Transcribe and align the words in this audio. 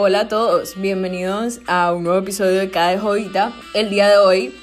Hola 0.00 0.20
a 0.20 0.28
todos, 0.28 0.80
bienvenidos 0.80 1.58
a 1.66 1.92
un 1.92 2.04
nuevo 2.04 2.20
episodio 2.20 2.60
de 2.60 2.70
Cada 2.70 3.00
Jodita. 3.00 3.52
El 3.74 3.90
día 3.90 4.08
de 4.08 4.16
hoy, 4.16 4.54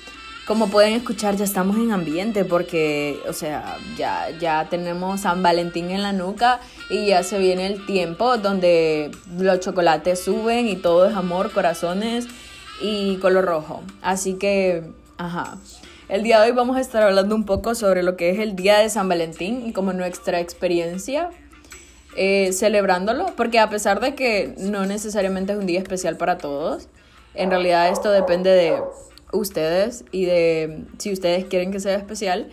como 0.48 0.70
pueden 0.70 0.94
escuchar, 0.94 1.36
ya 1.36 1.44
estamos 1.44 1.76
en 1.76 1.92
ambiente 1.92 2.46
porque, 2.46 3.20
o 3.28 3.34
sea, 3.34 3.76
ya, 3.98 4.30
ya 4.40 4.70
tenemos 4.70 5.20
San 5.20 5.44
Valentín 5.44 5.92
en 5.92 6.04
la 6.04 6.14
nuca 6.14 6.62
y 6.90 7.08
ya 7.08 7.22
se 7.22 7.38
viene 7.38 7.68
el 7.68 7.86
tiempo 7.86 8.38
donde 8.38 9.12
los 9.38 9.60
chocolates 9.60 10.24
suben 10.24 10.70
y 10.70 10.78
todo 10.78 11.06
es 11.06 11.14
amor, 11.18 11.52
corazones 11.52 12.28
y 12.82 13.18
color 13.18 13.44
rojo. 13.44 13.84
Así 14.02 14.36
que, 14.36 14.84
ajá. 15.18 15.58
El 16.08 16.24
día 16.24 16.40
de 16.40 16.52
hoy 16.52 16.56
vamos 16.56 16.78
a 16.78 16.80
estar 16.80 17.04
hablando 17.04 17.36
un 17.36 17.46
poco 17.46 17.76
sobre 17.76 18.04
lo 18.04 18.16
que 18.16 18.30
es 18.30 18.40
el 18.40 18.56
Día 18.56 18.80
de 18.80 18.90
San 18.90 19.10
Valentín 19.10 19.66
y 19.66 19.74
como 19.74 19.92
nuestra 19.92 20.40
experiencia 20.40 21.30
eh, 22.16 22.52
celebrándolo, 22.54 23.28
porque 23.36 23.60
a 23.60 23.70
pesar 23.70 24.00
de 24.00 24.16
que 24.16 24.56
no 24.58 24.86
necesariamente 24.86 25.54
es 25.54 25.60
un 25.60 25.66
día 25.66 25.80
especial 25.80 26.18
para 26.18 26.38
todos, 26.38 26.88
en 27.34 27.50
realidad 27.50 27.90
esto 27.90 28.12
depende 28.12 28.52
de 28.52 28.82
ustedes 29.32 30.06
y 30.12 30.26
de 30.26 30.86
si 30.98 31.12
ustedes 31.12 31.46
quieren 31.46 31.72
que 31.72 31.80
sea 31.80 31.96
especial, 31.96 32.50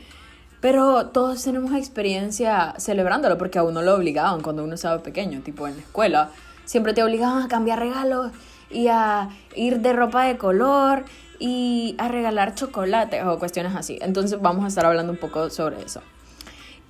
pero 0.61 1.07
todos 1.07 1.43
tenemos 1.43 1.75
experiencia 1.75 2.75
celebrándolo, 2.79 3.38
porque 3.38 3.59
a 3.59 3.65
uno 3.65 3.83
lo 3.83 3.95
obligaban 3.95 4.43
cuando 4.43 4.65
uno 4.65 4.75
estaba 4.75 5.02
pequeño, 5.02 5.41
tipo 5.43 5.66
en 5.66 5.77
la 5.77 5.83
escuela, 5.83 6.30
siempre 6.65 6.95
te 6.95 7.02
obligaban 7.02 7.43
a 7.43 7.49
cambiar 7.49 7.80
regalos 7.80 8.33
y 8.71 8.88
a 8.88 9.29
ir 9.55 9.80
de 9.80 9.93
ropa 9.93 10.24
de 10.24 10.38
color 10.38 11.05
y 11.38 11.97
a 11.99 12.09
regalar 12.09 12.55
chocolate 12.55 13.23
o 13.24 13.38
cuestiones 13.38 13.74
así. 13.74 13.99
Entonces 14.02 14.41
vamos 14.41 14.65
a 14.65 14.69
estar 14.69 14.87
hablando 14.87 15.13
un 15.13 15.19
poco 15.19 15.51
sobre 15.51 15.83
eso. 15.83 16.01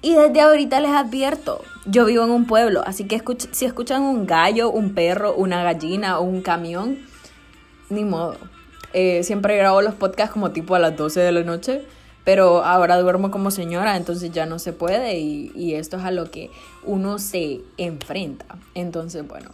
Y 0.03 0.15
desde 0.15 0.41
ahorita 0.41 0.81
les 0.81 0.91
advierto, 0.91 1.63
yo 1.87 2.05
vivo 2.05 2.25
en 2.25 2.31
un 2.31 2.47
pueblo, 2.47 2.83
así 2.85 3.05
que 3.05 3.23
si 3.53 3.65
escuchan 3.65 4.03
un 4.03 4.27
gallo, 4.27 4.69
un 4.69 4.95
perro, 4.95 5.35
una 5.35 5.63
gallina 5.63 6.19
o 6.19 6.23
un 6.23 6.43
camión, 6.43 6.99
ni 7.89 8.05
modo. 8.05 8.37
Eh, 8.93 9.23
siempre 9.23 9.57
grabo 9.57 9.81
los 9.81 9.95
podcasts 9.95 10.33
como 10.33 10.51
tipo 10.51 10.75
a 10.75 10.81
las 10.81 10.97
12 10.97 11.21
de 11.21 11.31
la 11.33 11.43
noche, 11.45 11.85
pero 12.25 12.65
ahora 12.65 12.99
duermo 12.99 13.31
como 13.31 13.53
señora, 13.53 13.97
entonces 13.97 14.33
ya 14.33 14.45
no 14.45 14.59
se 14.59 14.73
puede 14.73 15.19
y, 15.19 15.53
y 15.55 15.75
esto 15.75 15.99
es 15.99 16.05
a 16.05 16.11
lo 16.11 16.31
que 16.33 16.51
uno 16.85 17.21
se 17.21 17.61
enfrenta. 17.79 18.47
Entonces, 18.75 19.27
bueno, 19.27 19.51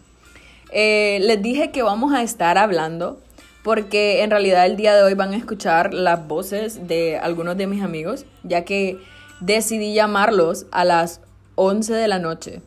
eh, 0.70 1.18
les 1.22 1.42
dije 1.42 1.70
que 1.70 1.82
vamos 1.82 2.12
a 2.12 2.22
estar 2.22 2.58
hablando 2.58 3.20
porque 3.62 4.22
en 4.22 4.30
realidad 4.30 4.66
el 4.66 4.76
día 4.76 4.94
de 4.94 5.02
hoy 5.02 5.14
van 5.14 5.32
a 5.32 5.36
escuchar 5.36 5.92
las 5.92 6.26
voces 6.26 6.88
de 6.88 7.18
algunos 7.18 7.56
de 7.56 7.66
mis 7.66 7.82
amigos, 7.82 8.24
ya 8.42 8.64
que 8.64 8.98
decidí 9.40 9.94
llamarlos 9.94 10.66
a 10.70 10.84
las 10.84 11.20
11 11.54 11.94
de 11.94 12.08
la 12.08 12.18
noche. 12.18 12.62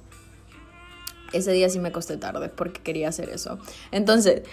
Ese 1.34 1.52
día 1.54 1.70
sí 1.70 1.80
me 1.80 1.92
costé 1.92 2.18
tarde 2.18 2.50
porque 2.50 2.82
quería 2.82 3.10
hacer 3.10 3.30
eso. 3.30 3.58
Entonces, 3.92 4.44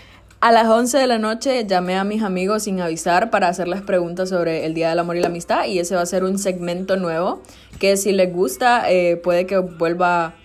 a 0.41 0.53
las 0.53 0.69
11 0.69 0.99
de 0.99 1.07
la 1.09 1.19
noche 1.19 1.67
llamé 1.67 1.97
a 1.97 2.05
mis 2.05 2.23
amigos 2.23 2.63
sin 2.63 2.81
avisar 2.81 3.31
para 3.31 3.49
hacerles 3.49 3.83
preguntas 3.83 4.29
sobre 4.29 4.67
el 4.67 4.75
Día 4.75 4.91
del 4.91 5.01
Amor 5.01 5.17
y 5.17 5.21
la 5.21 5.27
Amistad 5.27 5.65
y 5.67 5.81
ese 5.81 5.97
va 5.97 6.03
a 6.03 6.07
ser 6.07 6.23
un 6.23 6.39
segmento 6.39 6.97
nuevo 6.97 7.43
que 7.81 7.97
si 7.97 8.13
les 8.13 8.33
gusta 8.33 8.89
eh, 8.89 9.17
puede 9.17 9.47
que 9.47 9.59
vuelva 9.59 10.37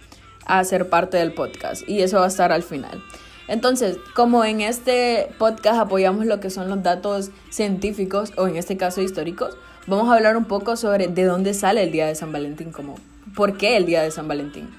a 0.48 0.64
ser 0.64 0.90
parte 0.90 1.18
del 1.18 1.34
podcast 1.34 1.88
y 1.88 2.02
eso 2.02 2.18
va 2.18 2.26
a 2.26 2.30
estar 2.30 2.52
al 2.52 2.64
final. 2.64 3.04
Entonces, 3.48 3.98
como 4.16 4.44
en 4.46 4.62
este 4.62 5.30
podcast 5.38 5.80
apoyamos 5.80 6.26
lo 6.26 6.40
que 6.40 6.50
son 6.50 6.70
los 6.70 6.82
datos 6.82 7.30
científicos 7.52 8.34
o 8.36 8.48
en 8.48 8.56
este 8.56 8.78
caso 8.78 9.02
históricos, 9.02 9.58
vamos 9.88 10.10
a 10.10 10.16
hablar 10.16 10.38
un 10.38 10.46
poco 10.46 10.76
sobre 10.76 11.08
de 11.08 11.24
dónde 11.24 11.54
sale 11.54 11.84
el 11.84 11.92
Día 11.92 12.08
de 12.08 12.16
San 12.16 12.32
Valentín, 12.32 12.72
como 12.72 12.96
por 13.36 13.58
qué 13.58 13.78
el 13.78 13.86
Día 13.86 14.02
de 14.02 14.12
San 14.12 14.28
Valentín. 14.28 14.70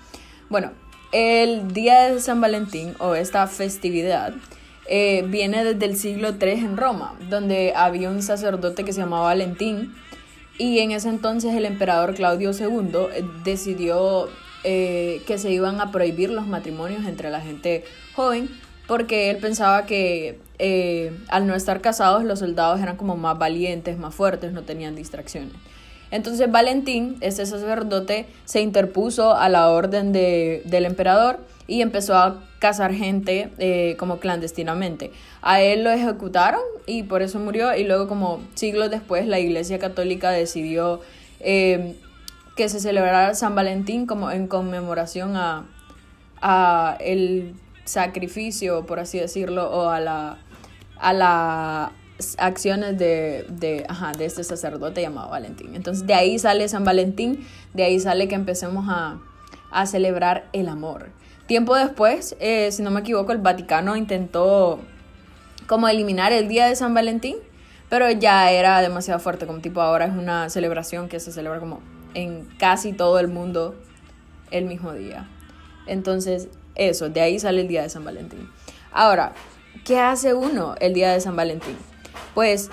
Bueno, 0.49 0.73
el 1.13 1.73
Día 1.73 2.11
de 2.11 2.21
San 2.21 2.41
Valentín 2.41 2.95
o 2.99 3.15
esta 3.15 3.47
festividad 3.47 4.35
eh, 4.87 5.25
viene 5.29 5.65
desde 5.65 5.87
el 5.87 5.97
siglo 5.97 6.35
III 6.41 6.51
en 6.53 6.77
Roma, 6.77 7.15
donde 7.31 7.73
había 7.75 8.11
un 8.11 8.23
sacerdote 8.23 8.85
que 8.85 8.93
se 8.93 9.01
llamaba 9.01 9.27
Valentín 9.27 9.95
y 10.59 10.79
en 10.81 10.93
ese 10.93 11.09
entonces 11.09 11.55
el 11.55 11.65
emperador 11.65 12.15
Claudio 12.15 12.53
II 12.53 12.91
eh, 13.13 13.25
decidió 13.45 14.29
eh, 14.63 15.23
que 15.27 15.39
se 15.39 15.51
iban 15.51 15.81
a 15.81 15.91
prohibir 15.91 16.31
los 16.31 16.47
matrimonios 16.47 17.07
entre 17.07 17.31
la 17.31 17.41
gente 17.41 17.85
joven 18.15 18.49
porque 18.87 19.31
él 19.31 19.39
pensaba 19.39 19.87
que 19.87 20.39
eh, 20.59 21.17
al 21.29 21.47
no 21.47 21.55
estar 21.55 21.81
casados 21.81 22.25
los 22.25 22.39
soldados 22.41 22.81
eran 22.81 22.97
como 22.97 23.17
más 23.17 23.39
valientes, 23.39 23.99
más 23.99 24.15
fuertes, 24.15 24.53
no 24.53 24.63
tenían 24.63 24.95
distracciones. 24.95 25.53
Entonces 26.11 26.51
Valentín, 26.51 27.17
este 27.21 27.45
sacerdote, 27.45 28.27
se 28.45 28.61
interpuso 28.61 29.35
a 29.35 29.49
la 29.49 29.71
orden 29.71 30.13
de, 30.13 30.63
del 30.67 30.85
emperador 30.85 31.41
y 31.67 31.81
empezó 31.81 32.15
a 32.15 32.45
casar 32.61 32.95
gente 32.95 33.51
eh, 33.59 33.97
como 33.99 34.19
clandestinamente. 34.19 35.11
A 35.43 35.61
él 35.61 35.83
lo 35.83 35.91
ejecutaron 35.91 36.61
y 36.87 37.03
por 37.03 37.23
eso 37.23 37.39
murió 37.41 37.75
y 37.75 37.85
luego 37.85 38.07
como 38.07 38.41
siglos 38.55 38.91
después 38.91 39.27
la 39.27 39.41
Iglesia 39.41 39.79
Católica 39.79 40.31
decidió 40.31 41.01
que 41.41 42.69
se 42.69 42.81
celebrara 42.81 43.35
San 43.35 43.55
Valentín 43.55 44.07
como 44.07 44.31
en 44.31 44.47
conmemoración 44.47 45.37
a, 45.37 45.67
a 46.41 46.97
el 47.01 47.55
sacrificio, 47.85 48.87
por 48.87 49.01
así 49.01 49.19
decirlo, 49.19 49.71
o 49.71 49.89
a 49.89 50.01
la 50.01 50.39
a 50.99 51.13
las 51.13 51.91
acciones 52.39 52.97
de, 52.97 53.45
de, 53.49 53.85
ajá, 53.89 54.13
de 54.13 54.25
este 54.25 54.45
sacerdote 54.45 55.03
llamado 55.03 55.31
Valentín. 55.31 55.75
Entonces 55.75 56.07
de 56.07 56.15
ahí 56.15 56.39
sale 56.39 56.69
San 56.69 56.85
Valentín, 56.85 57.47
de 57.75 57.85
ahí 57.85 57.99
sale 58.01 58.29
que 58.29 58.35
empecemos 58.35 58.87
a, 58.89 59.21
a 59.71 59.87
celebrar 59.87 60.49
el 60.53 60.69
amor. 60.69 61.11
Tiempo 61.47 61.75
después, 61.77 62.37
eh, 62.41 62.71
si 62.73 62.83
no 62.83 62.91
me 62.91 63.01
equivoco, 63.01 63.33
el 63.33 63.39
Vaticano 63.39 63.97
intentó 63.97 64.81
como 65.67 65.89
eliminar 65.89 66.33
el 66.33 66.49
día 66.49 66.67
de 66.67 66.77
San 66.77 66.95
Valentín, 66.95 67.37
pero 67.91 68.11
ya 68.11 68.51
era 68.51 68.81
demasiado 68.81 69.21
fuerte, 69.21 69.47
como 69.47 69.59
tipo 69.59 69.83
ahora 69.83 70.07
es 70.07 70.13
una 70.13 70.49
celebración 70.49 71.09
que 71.09 71.21
se 71.21 71.33
celebra 71.33 71.61
como 71.61 71.81
en 72.15 72.47
casi 72.59 72.93
todo 72.93 73.19
el 73.19 73.29
mundo 73.29 73.75
el 74.51 74.65
mismo 74.65 74.95
día. 74.95 75.29
Entonces, 75.87 76.49
eso, 76.75 77.09
de 77.09 77.21
ahí 77.21 77.39
sale 77.39 77.61
el 77.63 77.69
día 77.69 77.83
de 77.83 77.89
San 77.89 78.05
Valentín. 78.05 78.51
Ahora, 78.93 79.33
¿qué 79.85 79.99
hace 79.99 80.35
uno 80.35 80.75
el 80.81 80.95
día 80.95 81.13
de 81.13 81.21
San 81.21 81.37
Valentín? 81.37 81.77
Pues, 82.35 82.71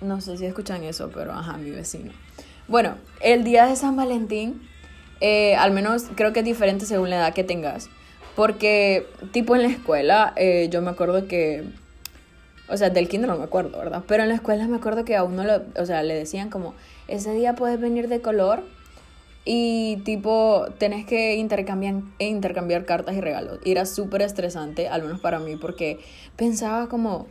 no 0.00 0.20
sé 0.20 0.36
si 0.36 0.46
escuchan 0.46 0.82
eso, 0.84 1.10
pero 1.12 1.32
ajá, 1.32 1.56
mi 1.56 1.70
vecino. 1.70 2.12
Bueno, 2.68 2.94
el 3.20 3.44
día 3.44 3.66
de 3.66 3.76
San 3.76 3.96
Valentín, 3.96 4.68
eh, 5.20 5.56
al 5.56 5.72
menos 5.72 6.04
creo 6.14 6.32
que 6.32 6.40
es 6.40 6.46
diferente 6.46 6.86
según 6.86 7.10
la 7.10 7.16
edad 7.16 7.34
que 7.34 7.44
tengas. 7.44 7.88
Porque, 8.36 9.06
tipo 9.32 9.56
en 9.56 9.62
la 9.62 9.68
escuela, 9.68 10.32
eh, 10.36 10.68
yo 10.70 10.80
me 10.82 10.90
acuerdo 10.90 11.26
que 11.26 11.64
o 12.70 12.76
sea, 12.76 12.88
del 12.88 13.08
kinder 13.08 13.28
no 13.28 13.36
me 13.36 13.44
acuerdo, 13.44 13.78
¿verdad? 13.78 14.04
Pero 14.06 14.22
en 14.22 14.28
la 14.28 14.36
escuela 14.36 14.66
me 14.68 14.76
acuerdo 14.76 15.04
que 15.04 15.16
a 15.16 15.24
uno, 15.24 15.42
lo, 15.44 15.62
o 15.76 15.86
sea, 15.86 16.02
le 16.02 16.14
decían 16.14 16.50
como, 16.50 16.74
ese 17.08 17.34
día 17.34 17.54
puedes 17.54 17.80
venir 17.80 18.08
de 18.08 18.20
color 18.20 18.62
y 19.44 19.96
tipo, 20.04 20.66
tenés 20.78 21.06
que 21.06 21.36
intercambiar, 21.36 22.02
intercambiar 22.18 22.84
cartas 22.84 23.16
y 23.16 23.20
regalos. 23.20 23.58
Y 23.64 23.72
era 23.72 23.86
súper 23.86 24.22
estresante, 24.22 24.88
al 24.88 25.02
menos 25.02 25.20
para 25.20 25.38
mí, 25.38 25.56
porque 25.56 25.98
pensaba 26.36 26.88
como, 26.88 27.26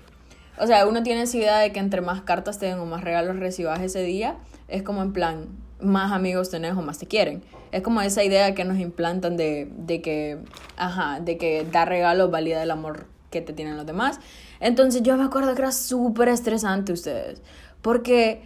o 0.58 0.68
sea, 0.68 0.88
uno 0.88 1.04
tiene 1.04 1.24
esa 1.24 1.38
idea 1.38 1.60
de 1.60 1.72
que 1.72 1.80
entre 1.80 2.02
más 2.02 2.22
cartas 2.22 2.60
tengan 2.60 2.80
o 2.80 2.86
más 2.86 3.04
regalos 3.04 3.38
recibas 3.38 3.82
ese 3.82 4.02
día, 4.02 4.38
es 4.68 4.84
como 4.84 5.02
en 5.02 5.14
plan, 5.14 5.48
más 5.80 6.12
amigos 6.12 6.50
tenés 6.50 6.74
o 6.74 6.82
más 6.82 6.98
te 6.98 7.06
quieren. 7.06 7.44
Es 7.72 7.82
como 7.82 8.02
esa 8.02 8.24
idea 8.24 8.54
que 8.54 8.66
nos 8.66 8.80
implantan 8.80 9.38
de, 9.38 9.72
de 9.78 10.02
que, 10.02 10.40
ajá, 10.78 11.20
de 11.20 11.38
que 11.38 11.66
dar 11.72 11.88
regalos 11.88 12.32
valida 12.32 12.62
el 12.64 12.72
amor 12.72 13.06
que 13.30 13.42
te 13.42 13.54
tienen 13.54 13.78
los 13.78 13.86
demás. 13.86 14.20
Entonces 14.60 15.04
yo 15.04 15.16
me 15.18 15.24
acuerdo 15.24 15.54
que 15.54 15.62
era 15.62 15.72
súper 15.72 16.30
estresante 16.30 16.92
ustedes, 16.92 17.42
porque 17.82 18.42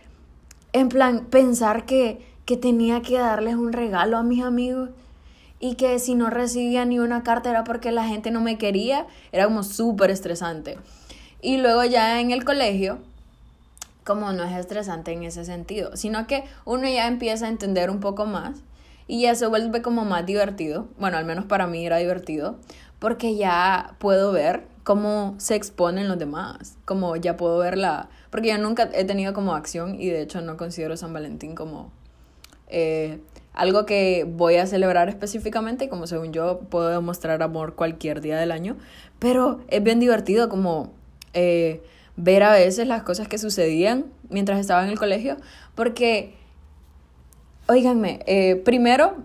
en 0.74 0.90
plan 0.90 1.26
pensar 1.26 1.86
que, 1.86 2.33
que 2.46 2.58
tenía 2.58 3.02
que 3.02 3.18
darles 3.18 3.56
un 3.56 3.74
regalo 3.74 4.18
a 4.18 4.24
mis 4.24 4.44
amigos 4.44 4.90
y 5.60 5.76
que 5.76 5.98
si 6.00 6.14
no 6.14 6.30
recibía 6.30 6.84
ni 6.84 7.00
una 7.00 7.24
carta 7.24 7.50
era 7.50 7.64
porque 7.64 7.92
la 7.92 8.06
gente 8.06 8.32
no 8.32 8.42
me 8.42 8.58
quería, 8.58 9.08
era 9.32 9.46
como 9.46 9.64
súper 9.64 10.12
estresante. 10.12 10.78
Y 11.42 11.58
luego 11.58 11.86
ya 11.86 12.20
en 12.20 12.32
el 12.32 12.44
colegio, 12.44 13.00
como 14.04 14.34
no 14.34 14.44
es 14.44 14.58
estresante 14.58 15.14
en 15.14 15.24
ese 15.24 15.46
sentido, 15.46 15.96
sino 15.96 16.28
que 16.28 16.44
uno 16.66 16.88
ya 16.90 17.08
empieza 17.08 17.46
a 17.46 17.50
entender 17.50 17.90
un 17.90 18.02
poco 18.02 18.26
más 18.26 18.60
y 19.08 19.22
ya 19.22 19.36
se 19.36 19.48
vuelve 19.48 19.82
como 19.82 20.04
más 20.04 20.26
divertido. 20.26 20.88
Bueno, 21.00 21.18
al 21.18 21.26
menos 21.26 21.46
para 21.46 21.66
mí 21.66 21.86
era 21.86 21.98
divertido, 21.98 22.58
porque 23.00 23.36
ya 23.36 23.96
puedo 24.00 24.34
ver 24.34 24.66
cómo 24.84 25.36
se 25.38 25.56
exponen 25.56 26.10
los 26.10 26.20
demás, 26.20 26.76
como 26.84 27.16
ya 27.16 27.38
puedo 27.38 27.58
ver 27.60 27.78
la... 27.78 28.10
Porque 28.32 28.50
yo 28.50 28.58
nunca 28.58 28.90
he 28.94 29.06
tenido 29.06 29.34
como 29.34 29.54
acción 29.54 29.96
y 29.96 30.10
de 30.10 30.22
hecho 30.22 30.42
no 30.42 30.58
considero 30.58 30.98
San 30.98 31.14
Valentín 31.14 31.56
como 31.56 31.92
eh, 32.74 33.20
algo 33.54 33.86
que 33.86 34.26
voy 34.28 34.56
a 34.56 34.66
celebrar 34.66 35.10
específicamente, 35.10 35.88
como 35.88 36.08
según 36.08 36.34
yo 36.34 36.60
puedo 36.70 36.90
demostrar 36.90 37.44
amor 37.44 37.76
cualquier 37.76 38.20
día 38.20 38.38
del 38.38 38.52
año, 38.52 38.78
pero 39.20 39.62
es 39.68 39.84
bien 39.84 40.00
divertido 40.00 40.50
como 40.50 40.92
eh, 41.34 41.84
ver 42.16 42.44
a 42.44 42.52
veces 42.52 42.88
las 42.88 43.04
cosas 43.04 43.28
que 43.28 43.38
sucedían 43.38 44.06
mientras 44.30 44.60
estaba 44.60 44.84
en 44.84 44.90
el 44.90 44.98
colegio, 44.98 45.38
porque, 45.76 46.34
oíganme, 47.68 48.22
eh, 48.26 48.56
primero 48.56 49.18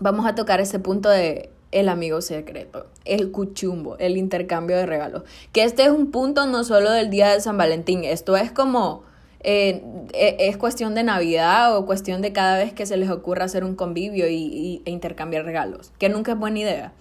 vamos 0.00 0.26
a 0.26 0.34
tocar 0.34 0.60
ese 0.60 0.80
punto 0.80 1.08
de 1.08 1.50
el 1.70 1.88
amigo 1.88 2.20
secreto, 2.20 2.86
el 3.04 3.30
cuchumbo, 3.30 3.96
el 3.98 4.16
intercambio 4.16 4.76
de 4.76 4.84
regalos. 4.84 5.22
Que 5.52 5.62
este 5.62 5.84
es 5.84 5.90
un 5.90 6.10
punto 6.10 6.46
no 6.46 6.64
solo 6.64 6.90
del 6.90 7.08
día 7.08 7.30
de 7.30 7.40
San 7.40 7.56
Valentín, 7.56 8.02
esto 8.04 8.36
es 8.36 8.50
como, 8.50 9.04
eh, 9.44 9.82
e, 10.12 10.36
es 10.38 10.56
cuestión 10.56 10.94
de 10.94 11.02
Navidad 11.02 11.76
o 11.76 11.86
cuestión 11.86 12.22
de 12.22 12.32
cada 12.32 12.58
vez 12.58 12.72
que 12.72 12.86
se 12.86 12.96
les 12.96 13.10
ocurra 13.10 13.44
hacer 13.44 13.64
un 13.64 13.74
convivio 13.74 14.28
y, 14.28 14.82
e 14.84 14.90
intercambiar 14.90 15.44
regalos, 15.44 15.92
que 15.98 16.08
nunca 16.08 16.32
es 16.32 16.38
buena 16.38 16.60
idea. 16.60 16.92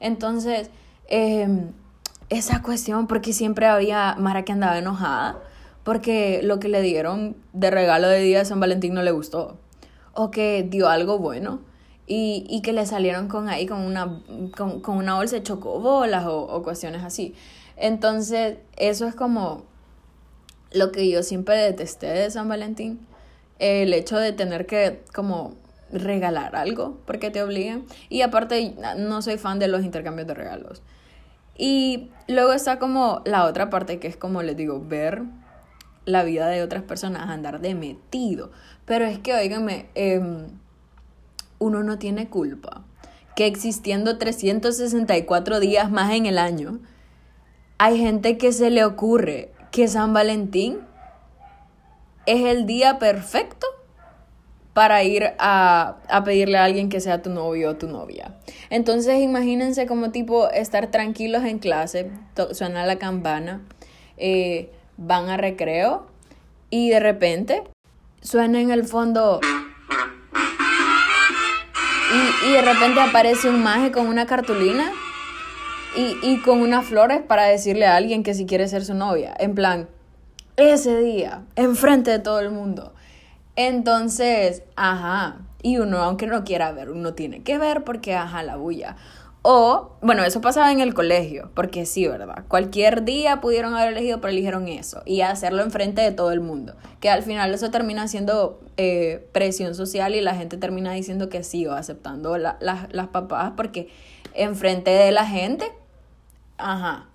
Entonces, 0.00 0.70
em, 1.08 1.72
esa 2.28 2.62
cuestión, 2.62 3.06
porque 3.06 3.32
siempre 3.32 3.66
había 3.66 4.16
Mara 4.18 4.44
que 4.44 4.52
andaba 4.52 4.78
enojada, 4.78 5.42
porque 5.84 6.40
lo 6.42 6.60
que 6.60 6.68
le 6.68 6.82
dieron 6.82 7.36
de 7.52 7.70
regalo 7.70 8.08
de 8.08 8.20
día 8.20 8.40
de 8.40 8.44
San 8.44 8.60
Valentín 8.60 8.94
no 8.94 9.02
le 9.02 9.10
gustó, 9.10 9.58
o 10.14 10.30
que 10.30 10.66
dio 10.68 10.88
algo 10.88 11.18
bueno 11.18 11.60
y, 12.06 12.60
que 12.62 12.72
le 12.72 12.86
salieron 12.86 13.28
con 13.28 13.48
ahí 13.48 13.66
con 13.66 13.80
una, 13.80 14.22
con 14.56 14.96
una 14.96 15.14
bolsa 15.14 15.36
de 15.36 15.42
chocobolas 15.42 16.26
o, 16.26 16.40
o 16.42 16.62
cuestiones 16.62 17.04
así. 17.04 17.34
Entonces, 17.76 18.58
eso 18.76 19.06
es 19.06 19.14
como 19.14 19.67
lo 20.72 20.92
que 20.92 21.08
yo 21.08 21.22
siempre 21.22 21.56
detesté 21.56 22.06
de 22.06 22.30
San 22.30 22.48
Valentín, 22.48 23.06
el 23.58 23.92
hecho 23.92 24.16
de 24.18 24.32
tener 24.32 24.66
que 24.66 25.02
como 25.14 25.54
regalar 25.90 26.54
algo 26.56 26.98
porque 27.06 27.30
te 27.30 27.42
obligan. 27.42 27.84
Y 28.08 28.22
aparte, 28.22 28.74
no 28.96 29.22
soy 29.22 29.38
fan 29.38 29.58
de 29.58 29.68
los 29.68 29.84
intercambios 29.84 30.28
de 30.28 30.34
regalos. 30.34 30.82
Y 31.56 32.10
luego 32.28 32.52
está 32.52 32.78
como 32.78 33.22
la 33.24 33.44
otra 33.44 33.70
parte 33.70 33.98
que 33.98 34.06
es 34.06 34.16
como 34.16 34.42
les 34.42 34.56
digo, 34.56 34.80
ver 34.84 35.22
la 36.04 36.22
vida 36.22 36.48
de 36.48 36.62
otras 36.62 36.82
personas, 36.82 37.28
andar 37.28 37.60
de 37.60 37.74
metido. 37.74 38.50
Pero 38.84 39.04
es 39.04 39.18
que, 39.18 39.34
oíganme, 39.34 39.86
eh, 39.94 40.20
uno 41.58 41.82
no 41.82 41.98
tiene 41.98 42.28
culpa 42.28 42.84
que 43.38 43.46
existiendo 43.46 44.18
364 44.18 45.60
días 45.60 45.92
más 45.92 46.12
en 46.12 46.26
el 46.26 46.38
año, 46.38 46.80
hay 47.78 47.96
gente 47.96 48.36
que 48.36 48.50
se 48.50 48.68
le 48.68 48.84
ocurre 48.84 49.52
que 49.70 49.88
San 49.88 50.12
Valentín 50.12 50.78
es 52.26 52.44
el 52.44 52.66
día 52.66 52.98
perfecto 52.98 53.66
para 54.74 55.02
ir 55.02 55.32
a, 55.38 55.96
a, 56.08 56.24
pedirle 56.24 56.58
a 56.58 56.64
alguien 56.64 56.88
que 56.88 57.00
sea 57.00 57.20
tu 57.20 57.30
novio 57.30 57.70
o 57.70 57.76
tu 57.76 57.88
novia. 57.88 58.34
Entonces 58.70 59.20
imagínense 59.20 59.86
como 59.86 60.12
tipo 60.12 60.48
estar 60.50 60.88
tranquilos 60.88 61.44
en 61.44 61.58
clase, 61.58 62.10
suena 62.52 62.86
la 62.86 62.96
campana, 62.96 63.62
eh, 64.18 64.70
van 64.96 65.30
a 65.30 65.36
recreo 65.36 66.06
y 66.70 66.90
de 66.90 67.00
repente 67.00 67.62
suena 68.20 68.60
en 68.60 68.70
el 68.70 68.84
fondo 68.84 69.40
y, 72.46 72.52
de 72.52 72.62
repente 72.62 73.00
aparece 73.00 73.48
un 73.48 73.62
maje 73.62 73.92
con 73.92 74.06
una 74.06 74.26
cartulina 74.26 74.92
y, 75.96 76.16
y 76.22 76.40
con 76.42 76.60
unas 76.60 76.86
flores 76.86 77.22
para 77.22 77.44
decirle 77.44 77.86
a 77.86 77.96
alguien 77.96 78.22
que 78.22 78.34
si 78.34 78.46
quiere 78.46 78.68
ser 78.68 78.84
su 78.84 78.94
novia. 78.94 79.34
En 79.38 79.54
plan, 79.54 79.88
ese 80.56 80.98
día, 81.00 81.44
enfrente 81.56 82.10
de 82.10 82.18
todo 82.18 82.40
el 82.40 82.50
mundo. 82.50 82.92
Entonces, 83.56 84.62
ajá. 84.76 85.38
Y 85.62 85.78
uno, 85.78 85.98
aunque 85.98 86.26
no 86.26 86.44
quiera 86.44 86.72
ver, 86.72 86.90
uno 86.90 87.14
tiene 87.14 87.42
que 87.42 87.58
ver 87.58 87.84
porque, 87.84 88.14
ajá, 88.14 88.42
la 88.42 88.56
bulla. 88.56 88.96
O, 89.42 89.96
bueno, 90.02 90.24
eso 90.24 90.40
pasaba 90.40 90.72
en 90.72 90.80
el 90.80 90.94
colegio, 90.94 91.50
porque 91.54 91.86
sí, 91.86 92.06
¿verdad? 92.06 92.44
Cualquier 92.48 93.04
día 93.04 93.40
pudieron 93.40 93.74
haber 93.74 93.92
elegido, 93.92 94.20
pero 94.20 94.32
eligieron 94.32 94.68
eso. 94.68 95.02
Y 95.06 95.20
hacerlo 95.22 95.62
enfrente 95.62 96.02
de 96.02 96.12
todo 96.12 96.32
el 96.32 96.40
mundo. 96.40 96.74
Que 97.00 97.08
al 97.08 97.22
final 97.22 97.54
eso 97.54 97.70
termina 97.70 98.08
siendo 98.08 98.60
eh, 98.76 99.26
presión 99.32 99.74
social 99.74 100.14
y 100.14 100.20
la 100.20 100.34
gente 100.34 100.56
termina 100.56 100.92
diciendo 100.92 101.28
que 101.28 101.44
sí 101.44 101.66
o 101.66 101.72
aceptando 101.72 102.36
las 102.36 103.08
papás 103.12 103.52
porque 103.56 103.88
enfrente 104.42 104.90
de 104.90 105.12
la 105.12 105.26
gente, 105.26 105.70
ajá. 106.56 107.06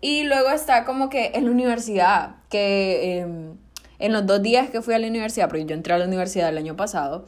Y 0.00 0.24
luego 0.24 0.50
está 0.50 0.84
como 0.84 1.08
que 1.08 1.32
en 1.34 1.46
la 1.46 1.50
universidad, 1.50 2.36
que 2.50 3.20
em, 3.20 3.56
en 3.98 4.12
los 4.12 4.26
dos 4.26 4.42
días 4.42 4.70
que 4.70 4.82
fui 4.82 4.94
a 4.94 4.98
la 4.98 5.08
universidad, 5.08 5.48
porque 5.48 5.64
yo 5.64 5.74
entré 5.74 5.94
a 5.94 5.98
la 5.98 6.04
universidad 6.04 6.48
el 6.50 6.58
año 6.58 6.76
pasado, 6.76 7.24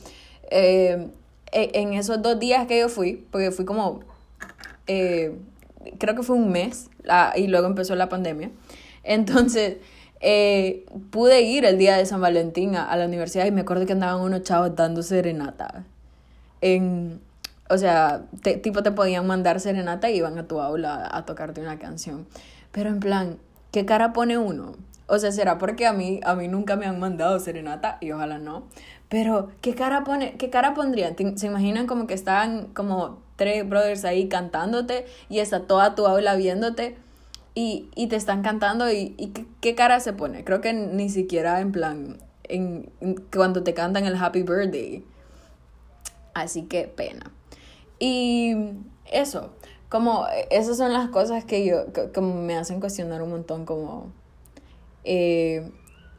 eh, 0.50 1.08
en 1.52 1.94
esos 1.94 2.22
dos 2.22 2.38
días 2.38 2.66
que 2.66 2.78
yo 2.78 2.88
fui, 2.88 3.26
porque 3.30 3.50
fui 3.50 3.64
como 3.64 4.00
eh, 4.86 5.36
creo 5.98 6.14
que 6.14 6.22
fue 6.22 6.36
un 6.36 6.50
mes 6.50 6.90
y 7.36 7.46
luego 7.46 7.66
empezó 7.66 7.94
la 7.94 8.08
pandemia. 8.08 8.50
Entonces, 9.04 9.78
eh, 10.20 10.84
pude 11.10 11.42
ir 11.42 11.64
el 11.64 11.78
día 11.78 11.96
de 11.96 12.04
San 12.06 12.20
Valentín 12.20 12.76
a, 12.76 12.94
la 12.96 13.06
universidad 13.06 13.46
y 13.46 13.50
me 13.50 13.62
acuerdo 13.62 13.86
que 13.86 13.92
andaban 13.92 14.20
unos 14.20 14.42
chavos 14.42 14.74
dando 14.76 15.02
serenata. 15.02 15.84
En, 16.60 17.20
o 17.70 17.78
sea, 17.78 18.26
tipo 18.62 18.82
te 18.82 18.90
podían 18.90 19.26
mandar 19.26 19.60
serenata 19.60 20.10
y 20.10 20.16
iban 20.16 20.36
a 20.38 20.46
tu 20.46 20.60
aula 20.60 21.08
a 21.10 21.24
tocarte 21.24 21.60
una 21.60 21.78
canción. 21.78 22.26
Pero 22.72 22.90
en 22.90 23.00
plan, 23.00 23.38
¿qué 23.70 23.86
cara 23.86 24.12
pone 24.12 24.36
uno? 24.36 24.74
O 25.06 25.18
sea, 25.18 25.32
será 25.32 25.58
porque 25.58 25.86
a 25.86 25.92
mí, 25.92 26.20
a 26.24 26.34
mí 26.34 26.48
nunca 26.48 26.76
me 26.76 26.86
han 26.86 26.98
mandado 27.00 27.38
serenata 27.40 27.98
y 28.00 28.12
ojalá 28.12 28.38
no. 28.38 28.64
Pero, 29.08 29.50
¿qué 29.60 29.74
cara, 29.74 30.04
pone, 30.04 30.34
qué 30.36 30.50
cara 30.50 30.74
pondrían? 30.74 31.16
¿Se 31.36 31.46
imaginan 31.46 31.86
como 31.86 32.06
que 32.06 32.14
estaban 32.14 32.66
como 32.74 33.20
tres 33.36 33.68
brothers 33.68 34.04
ahí 34.04 34.28
cantándote 34.28 35.06
y 35.28 35.38
está 35.38 35.60
toda 35.62 35.94
tu 35.94 36.06
aula 36.06 36.36
viéndote 36.36 36.96
y, 37.54 37.88
y 37.94 38.06
te 38.08 38.16
están 38.16 38.42
cantando 38.42 38.90
y, 38.90 39.14
y 39.16 39.32
¿qué, 39.60 39.74
cara 39.74 40.00
se 40.00 40.12
pone. 40.12 40.44
Creo 40.44 40.60
que 40.60 40.72
ni 40.72 41.08
siquiera 41.08 41.60
en 41.60 41.72
plan, 41.72 42.18
en, 42.44 42.90
cuando 43.32 43.62
te 43.62 43.74
cantan 43.74 44.06
el 44.06 44.16
Happy 44.16 44.42
Birthday. 44.42 45.04
Así 46.34 46.62
que 46.62 46.84
pena. 46.84 47.32
Y 48.00 48.56
eso, 49.04 49.50
como 49.88 50.26
esas 50.50 50.76
son 50.76 50.92
las 50.92 51.10
cosas 51.10 51.44
que 51.44 51.64
yo, 51.64 51.84
como 52.12 52.34
me 52.34 52.56
hacen 52.56 52.80
cuestionar 52.80 53.22
un 53.22 53.30
montón 53.30 53.64
como... 53.64 54.12
Eh, 55.04 55.70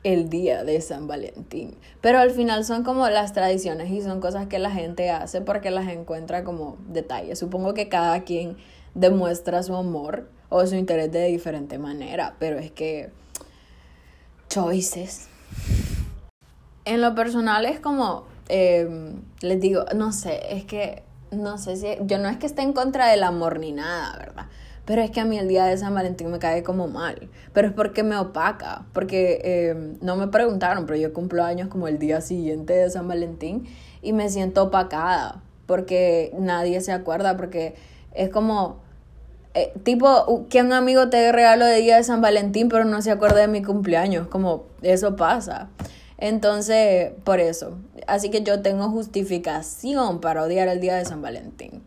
el 0.03 0.29
día 0.29 0.63
de 0.63 0.81
San 0.81 1.07
Valentín. 1.07 1.75
Pero 2.01 2.19
al 2.19 2.31
final 2.31 2.65
son 2.65 2.83
como 2.83 3.07
las 3.09 3.33
tradiciones 3.33 3.91
y 3.91 4.01
son 4.01 4.19
cosas 4.19 4.47
que 4.47 4.59
la 4.59 4.71
gente 4.71 5.11
hace 5.11 5.41
porque 5.41 5.71
las 5.71 5.87
encuentra 5.89 6.43
como 6.43 6.77
detalles. 6.87 7.39
Supongo 7.39 7.73
que 7.73 7.89
cada 7.89 8.21
quien 8.23 8.57
demuestra 8.95 9.63
su 9.63 9.75
amor 9.75 10.29
o 10.49 10.65
su 10.65 10.75
interés 10.75 11.11
de 11.11 11.27
diferente 11.27 11.77
manera, 11.77 12.35
pero 12.39 12.57
es 12.57 12.71
que 12.71 13.11
choices. 14.49 15.27
En 16.83 16.99
lo 16.99 17.15
personal 17.15 17.65
es 17.65 17.79
como, 17.79 18.25
em, 18.49 19.21
les 19.41 19.61
digo, 19.61 19.85
no 19.95 20.11
sé, 20.11 20.41
es 20.49 20.65
que, 20.65 21.03
no 21.31 21.57
sé 21.57 21.75
si, 21.77 21.87
yo 22.05 22.17
no 22.17 22.29
es 22.29 22.37
que 22.37 22.45
esté 22.45 22.61
en 22.61 22.73
contra 22.73 23.07
del 23.07 23.23
amor 23.23 23.59
ni 23.59 23.71
nada, 23.71 24.17
¿verdad? 24.17 24.45
pero 24.85 25.01
es 25.01 25.11
que 25.11 25.19
a 25.19 25.25
mí 25.25 25.37
el 25.37 25.47
día 25.47 25.65
de 25.65 25.77
San 25.77 25.93
Valentín 25.93 26.31
me 26.31 26.39
cae 26.39 26.63
como 26.63 26.87
mal, 26.87 27.29
pero 27.53 27.67
es 27.67 27.73
porque 27.73 28.03
me 28.03 28.17
opaca, 28.17 28.85
porque 28.93 29.39
eh, 29.43 29.95
no 30.01 30.15
me 30.15 30.27
preguntaron, 30.27 30.85
pero 30.85 30.99
yo 30.99 31.13
cumplo 31.13 31.43
años 31.43 31.67
como 31.67 31.87
el 31.87 31.99
día 31.99 32.21
siguiente 32.21 32.73
de 32.73 32.89
San 32.89 33.07
Valentín 33.07 33.67
y 34.01 34.13
me 34.13 34.29
siento 34.29 34.63
opacada, 34.63 35.43
porque 35.65 36.33
nadie 36.37 36.81
se 36.81 36.91
acuerda, 36.91 37.37
porque 37.37 37.75
es 38.13 38.29
como, 38.29 38.79
eh, 39.53 39.71
tipo, 39.83 40.47
que 40.49 40.61
un 40.61 40.73
amigo 40.73 41.09
te 41.09 41.31
regalo 41.31 41.65
de 41.65 41.77
día 41.77 41.97
de 41.97 42.03
San 42.03 42.21
Valentín, 42.21 42.67
pero 42.67 42.83
no 42.83 43.01
se 43.01 43.11
acuerda 43.11 43.39
de 43.41 43.47
mi 43.47 43.61
cumpleaños, 43.61 44.27
como 44.27 44.65
eso 44.81 45.15
pasa. 45.15 45.69
Entonces, 46.21 47.11
por 47.23 47.39
eso. 47.39 47.79
Así 48.05 48.29
que 48.29 48.43
yo 48.43 48.61
tengo 48.61 48.89
justificación 48.89 50.21
para 50.21 50.43
odiar 50.43 50.67
el 50.67 50.79
día 50.79 50.95
de 50.95 51.03
San 51.03 51.21
Valentín. 51.21 51.81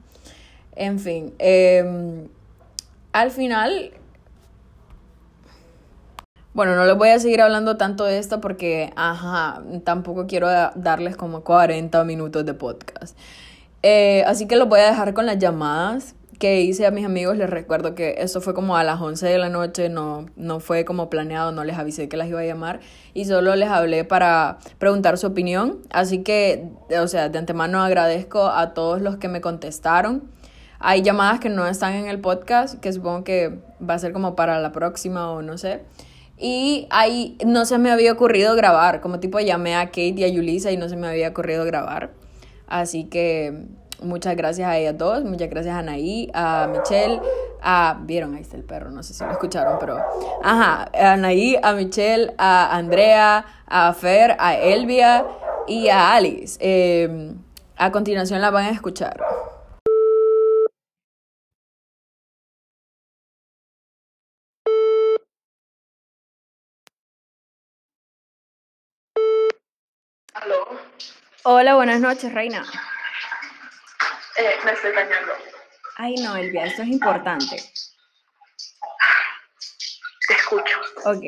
En 0.74 0.98
fin, 0.98 1.32
eh, 1.38 2.26
al 3.12 3.30
final, 3.30 3.92
bueno, 6.52 6.74
no 6.74 6.84
les 6.84 6.96
voy 6.98 7.10
a 7.10 7.20
seguir 7.20 7.40
hablando 7.42 7.76
tanto 7.76 8.04
de 8.04 8.18
esto 8.18 8.40
porque, 8.40 8.92
ajá, 8.96 9.62
tampoco 9.84 10.26
quiero 10.26 10.48
darles 10.74 11.16
como 11.16 11.44
40 11.44 12.02
minutos 12.02 12.44
de 12.44 12.54
podcast. 12.54 13.16
Eh, 13.84 14.24
así 14.26 14.48
que 14.48 14.56
los 14.56 14.68
voy 14.68 14.80
a 14.80 14.86
dejar 14.86 15.14
con 15.14 15.26
las 15.26 15.38
llamadas 15.38 16.16
que 16.44 16.60
hice 16.60 16.84
a 16.84 16.90
mis 16.90 17.06
amigos. 17.06 17.38
Les 17.38 17.48
recuerdo 17.48 17.94
que 17.94 18.16
eso 18.18 18.42
fue 18.42 18.52
como 18.52 18.76
a 18.76 18.84
las 18.84 19.00
11 19.00 19.26
de 19.26 19.38
la 19.38 19.48
noche, 19.48 19.88
no, 19.88 20.26
no 20.36 20.60
fue 20.60 20.84
como 20.84 21.08
planeado, 21.08 21.52
no 21.52 21.64
les 21.64 21.78
avisé 21.78 22.06
que 22.10 22.18
las 22.18 22.28
iba 22.28 22.40
a 22.40 22.44
llamar 22.44 22.80
y 23.14 23.24
solo 23.24 23.56
les 23.56 23.70
hablé 23.70 24.04
para 24.04 24.58
preguntar 24.76 25.16
su 25.16 25.28
opinión. 25.28 25.78
Así 25.88 26.22
que, 26.22 26.68
o 27.00 27.08
sea, 27.08 27.30
de 27.30 27.38
antemano 27.38 27.82
agradezco 27.82 28.48
a 28.48 28.74
todos 28.74 29.00
los 29.00 29.16
que 29.16 29.28
me 29.28 29.40
contestaron. 29.40 30.30
Hay 30.80 31.00
llamadas 31.00 31.40
que 31.40 31.48
no 31.48 31.66
están 31.66 31.94
en 31.94 32.08
el 32.08 32.20
podcast, 32.20 32.78
que 32.78 32.92
supongo 32.92 33.24
que 33.24 33.60
va 33.80 33.94
a 33.94 33.98
ser 33.98 34.12
como 34.12 34.36
para 34.36 34.60
la 34.60 34.70
próxima 34.70 35.30
o 35.30 35.40
no 35.40 35.56
sé. 35.56 35.80
Y 36.36 36.88
ahí 36.90 37.38
no 37.46 37.64
se 37.64 37.78
me 37.78 37.90
había 37.90 38.12
ocurrido 38.12 38.54
grabar, 38.54 39.00
como 39.00 39.18
tipo 39.18 39.40
llamé 39.40 39.76
a 39.76 39.86
Kate 39.86 40.16
y 40.18 40.24
a 40.24 40.28
Yulisa 40.28 40.70
y 40.72 40.76
no 40.76 40.90
se 40.90 40.96
me 40.96 41.06
había 41.06 41.30
ocurrido 41.30 41.64
grabar. 41.64 42.10
Así 42.66 43.04
que 43.04 43.66
Muchas 44.02 44.36
gracias 44.36 44.68
a 44.68 44.76
ellas 44.76 44.98
dos, 44.98 45.24
muchas 45.24 45.48
gracias 45.48 45.74
a 45.74 45.78
Anaí, 45.78 46.30
a 46.34 46.68
Michelle, 46.70 47.20
a... 47.62 47.98
Vieron, 48.02 48.34
ahí 48.34 48.42
está 48.42 48.56
el 48.56 48.64
perro, 48.64 48.90
no 48.90 49.02
sé 49.02 49.14
si 49.14 49.24
lo 49.24 49.30
escucharon, 49.30 49.78
pero... 49.78 49.98
Ajá, 50.42 50.90
a 50.92 51.12
Anaí, 51.12 51.56
a 51.62 51.72
Michelle, 51.72 52.34
a 52.36 52.76
Andrea, 52.76 53.46
a 53.66 53.92
Fer, 53.94 54.36
a 54.38 54.56
Elvia 54.56 55.24
y 55.66 55.88
a 55.88 56.14
Alice. 56.14 56.58
Em, 56.60 57.38
a 57.76 57.90
continuación 57.90 58.40
la 58.40 58.50
van 58.50 58.66
a 58.66 58.70
escuchar. 58.70 59.20
Hola, 71.44 71.74
buenas 71.74 72.00
noches, 72.00 72.32
Reina 72.32 72.64
eh, 74.36 74.54
me 74.64 74.72
estoy 74.72 74.92
bañando. 74.92 75.32
Ay, 75.96 76.14
no, 76.16 76.36
Elvia, 76.36 76.64
esto 76.64 76.82
es 76.82 76.88
importante. 76.88 77.56
Te 80.26 80.34
escucho. 80.34 80.78
Ok. 81.04 81.24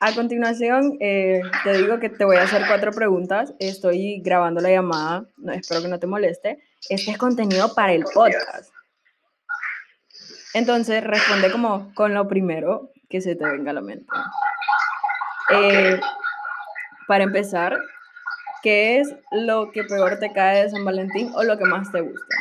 A 0.00 0.14
continuación, 0.14 0.96
eh, 1.00 1.42
te 1.62 1.74
digo 1.74 2.00
que 2.00 2.08
te 2.08 2.24
voy 2.24 2.38
a 2.38 2.42
hacer 2.42 2.62
cuatro 2.66 2.90
preguntas. 2.90 3.52
Estoy 3.58 4.20
grabando 4.22 4.60
la 4.60 4.70
llamada. 4.70 5.26
No, 5.36 5.52
espero 5.52 5.82
que 5.82 5.88
no 5.88 6.00
te 6.00 6.06
moleste. 6.06 6.58
Este 6.88 7.10
es 7.10 7.18
contenido 7.18 7.74
para 7.74 7.92
el 7.92 8.04
podcast. 8.04 8.72
Entonces, 10.54 11.04
responde 11.04 11.52
como 11.52 11.94
con 11.94 12.14
lo 12.14 12.26
primero 12.28 12.90
que 13.08 13.20
se 13.20 13.36
te 13.36 13.44
venga 13.44 13.72
a 13.72 13.74
la 13.74 13.82
mente. 13.82 14.06
Eh, 15.50 16.00
para 17.06 17.24
empezar, 17.24 17.76
¿qué 18.62 19.00
es 19.00 19.14
lo 19.30 19.70
que 19.72 19.84
peor 19.84 20.18
te 20.18 20.32
cae 20.32 20.64
de 20.64 20.70
San 20.70 20.84
Valentín 20.84 21.32
o 21.34 21.42
lo 21.42 21.56
que 21.58 21.64
más 21.64 21.90
te 21.92 22.00
gusta? 22.00 22.36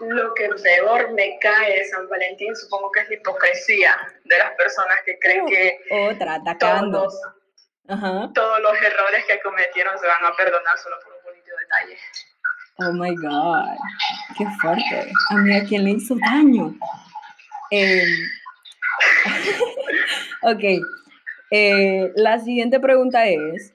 Lo 0.00 0.34
que 0.34 0.48
peor 0.62 1.12
me 1.12 1.38
cae 1.40 1.78
de 1.78 1.84
San 1.84 2.08
Valentín 2.08 2.54
supongo 2.56 2.90
que 2.90 3.00
es 3.00 3.08
la 3.08 3.14
hipocresía 3.14 3.96
de 4.24 4.38
las 4.38 4.50
personas 4.52 4.96
que 5.06 5.18
creen 5.20 5.46
que 5.46 5.78
Otra, 6.10 6.34
atacando. 6.34 7.02
todos, 7.02 7.20
Ajá. 7.88 8.30
todos 8.34 8.60
los 8.60 8.72
errores 8.82 9.24
que 9.26 9.40
cometieron 9.40 9.96
se 9.98 10.06
van 10.06 10.24
a 10.24 10.32
perdonar 10.36 10.76
solo 10.78 10.96
por 11.04 11.12
un 11.14 11.22
bonito 11.24 11.50
detalle. 11.60 11.98
Oh 12.78 12.92
my 12.92 13.14
God, 13.14 13.78
qué 14.36 14.44
fuerte. 14.60 15.12
A 15.30 15.36
mí 15.36 15.56
a 15.56 15.64
quién 15.64 15.84
le 15.84 15.90
hizo 15.92 16.16
daño. 16.16 16.74
Em, 17.70 18.08
ok, 20.42 20.84
eh, 21.50 22.12
la 22.16 22.38
siguiente 22.40 22.80
pregunta 22.80 23.26
es, 23.26 23.72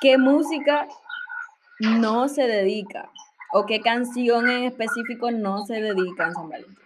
¿qué 0.00 0.18
música 0.18 0.86
no 1.80 2.28
se 2.28 2.46
dedica? 2.46 3.10
¿O 3.52 3.66
qué 3.66 3.80
canción 3.80 4.48
en 4.48 4.64
específico 4.64 5.30
no 5.30 5.64
se 5.64 5.74
dedica 5.74 6.26
en 6.26 6.34
San 6.34 6.48
Valentín? 6.48 6.78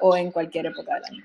O 0.00 0.16
en 0.16 0.30
cualquier 0.30 0.66
época 0.66 0.94
del 0.94 1.04
año. 1.04 1.24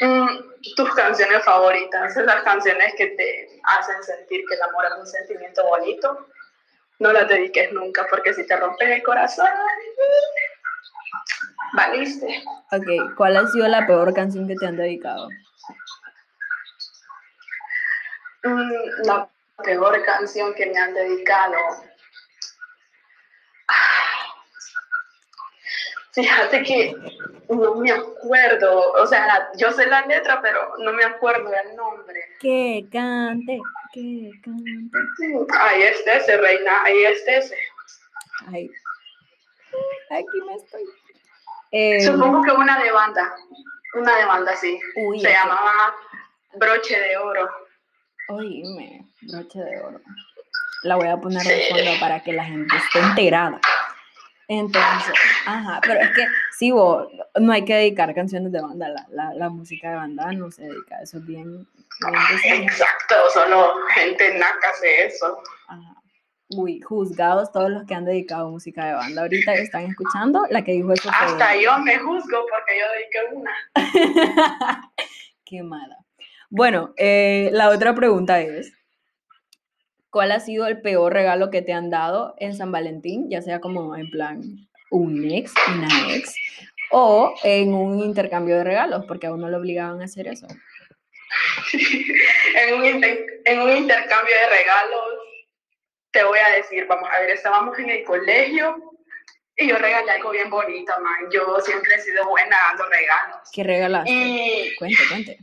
Mm, 0.00 0.74
tus 0.76 0.94
canciones 0.94 1.44
favoritas, 1.44 2.16
esas 2.16 2.42
canciones 2.42 2.94
que 2.96 3.06
te 3.08 3.60
hacen 3.64 4.02
sentir 4.02 4.42
que 4.48 4.54
el 4.54 4.62
amor 4.62 4.86
es 4.86 4.98
un 4.98 5.06
sentimiento 5.06 5.62
bonito, 5.66 6.26
no 6.98 7.12
las 7.12 7.28
dediques 7.28 7.70
nunca 7.72 8.06
porque 8.08 8.32
si 8.32 8.46
te 8.46 8.56
rompes 8.56 8.88
el 8.88 9.02
corazón, 9.02 9.48
valiste. 11.74 12.42
Ok, 12.72 13.14
¿cuál 13.16 13.36
ha 13.36 13.46
sido 13.48 13.68
la 13.68 13.86
peor 13.86 14.14
canción 14.14 14.48
que 14.48 14.54
te 14.56 14.66
han 14.66 14.76
dedicado? 14.76 15.28
Mm, 18.42 19.04
la 19.04 19.28
peor 19.62 20.02
canción 20.04 20.54
que 20.54 20.66
me 20.66 20.78
han 20.78 20.94
dedicado. 20.94 21.56
Fíjate 26.12 26.62
que 26.64 26.96
no 27.48 27.74
me 27.76 27.92
acuerdo, 27.92 28.92
o 28.92 29.06
sea, 29.06 29.50
yo 29.56 29.70
sé 29.72 29.86
la 29.86 30.04
letra, 30.06 30.40
pero 30.42 30.76
no 30.78 30.92
me 30.92 31.04
acuerdo 31.04 31.48
del 31.50 31.76
nombre. 31.76 32.20
Que 32.40 32.86
cante, 32.90 33.60
que 33.92 34.30
cante. 34.42 35.46
Ahí 35.60 35.82
está 35.82 36.14
ese, 36.14 36.36
reina, 36.36 36.82
ahí 36.84 37.04
está 37.04 37.32
ese. 37.32 37.56
Ay, 38.48 38.70
aquí 40.10 40.40
me 40.46 40.54
estoy. 40.54 40.84
Eh, 41.72 42.00
Supongo 42.00 42.42
que 42.42 42.50
una 42.50 42.82
de 42.82 42.90
banda, 42.90 43.32
una 43.94 44.16
de 44.16 44.24
banda, 44.24 44.56
sí. 44.56 44.80
uy, 44.96 45.20
Se 45.20 45.28
es 45.28 45.34
llamaba 45.34 45.94
Broche 46.54 46.98
de 46.98 47.16
Oro. 47.18 47.48
Oíme, 48.30 49.04
broche 49.22 49.58
de 49.58 49.80
oro. 49.80 50.00
La 50.82 50.96
voy 50.96 51.08
a 51.08 51.16
poner 51.16 51.42
de 51.42 51.68
fondo 51.68 51.90
para 52.00 52.22
que 52.22 52.32
la 52.32 52.44
gente 52.44 52.74
esté 52.76 53.00
enterada. 53.00 53.60
Entonces, 54.48 55.14
ajá, 55.46 55.80
pero 55.82 56.00
es 56.00 56.10
que 56.10 56.26
sí, 56.58 56.72
vos, 56.72 57.08
no 57.38 57.52
hay 57.52 57.64
que 57.64 57.74
dedicar 57.74 58.12
canciones 58.14 58.50
de 58.50 58.60
banda, 58.60 58.88
la, 58.88 59.06
la, 59.10 59.34
la 59.34 59.48
música 59.48 59.90
de 59.90 59.96
banda 59.96 60.32
no 60.32 60.50
se 60.50 60.62
dedica, 60.62 61.00
eso 61.00 61.18
es 61.18 61.26
bien, 61.26 61.68
bien 62.44 62.62
Exacto, 62.64 63.14
solo 63.32 63.74
gente 63.94 64.36
naca 64.38 64.70
hace 64.70 65.06
eso. 65.06 65.40
ajá. 65.68 66.00
Uy, 66.56 66.80
juzgados 66.80 67.52
todos 67.52 67.70
los 67.70 67.84
que 67.86 67.94
han 67.94 68.04
dedicado 68.04 68.50
música 68.50 68.84
de 68.86 68.94
banda. 68.94 69.22
Ahorita 69.22 69.54
están 69.54 69.84
escuchando, 69.84 70.44
la 70.50 70.64
que 70.64 70.72
dijo 70.72 70.92
eso 70.92 71.08
Hasta 71.08 71.54
yo 71.54 71.78
me 71.78 71.96
juzgo 71.98 72.44
porque 72.50 72.76
yo 72.76 72.86
dediqué 72.92 73.18
una. 73.36 73.52
Qué 75.44 75.62
mala. 75.62 75.99
Bueno, 76.50 76.92
eh, 76.96 77.48
la 77.52 77.68
otra 77.70 77.94
pregunta 77.94 78.40
es, 78.40 78.72
¿cuál 80.10 80.32
ha 80.32 80.40
sido 80.40 80.66
el 80.66 80.80
peor 80.80 81.12
regalo 81.12 81.50
que 81.50 81.62
te 81.62 81.72
han 81.72 81.90
dado 81.90 82.34
en 82.38 82.54
San 82.56 82.72
Valentín? 82.72 83.30
Ya 83.30 83.40
sea 83.40 83.60
como 83.60 83.96
en 83.96 84.10
plan 84.10 84.42
un 84.90 85.30
ex, 85.30 85.52
una 85.76 85.88
ex, 86.14 86.34
o 86.90 87.34
en 87.44 87.72
un 87.72 88.00
intercambio 88.00 88.56
de 88.56 88.64
regalos, 88.64 89.04
porque 89.06 89.28
a 89.28 89.32
uno 89.32 89.48
lo 89.48 89.58
obligaban 89.58 90.00
a 90.02 90.06
hacer 90.06 90.26
eso. 90.26 90.48
en, 91.72 92.74
un 92.74 92.84
inter- 92.84 93.24
en 93.44 93.60
un 93.60 93.76
intercambio 93.76 94.34
de 94.34 94.56
regalos, 94.56 95.00
te 96.10 96.24
voy 96.24 96.40
a 96.40 96.48
decir, 96.56 96.86
vamos 96.88 97.08
a 97.16 97.20
ver, 97.20 97.30
estábamos 97.30 97.78
en 97.78 97.90
el 97.90 98.02
colegio 98.02 98.76
y 99.56 99.68
yo 99.68 99.76
regalé 99.78 100.10
algo 100.10 100.30
bien 100.30 100.50
bonito, 100.50 100.92
man. 101.00 101.30
Yo 101.30 101.60
siempre 101.60 101.94
he 101.94 102.00
sido 102.00 102.26
buena 102.28 102.56
dando 102.70 102.86
regalos. 102.86 103.36
¿Qué 103.52 103.62
regalaste? 103.62 104.10
Y, 104.10 104.74
Cuente, 104.76 105.02
cuente. 105.08 105.38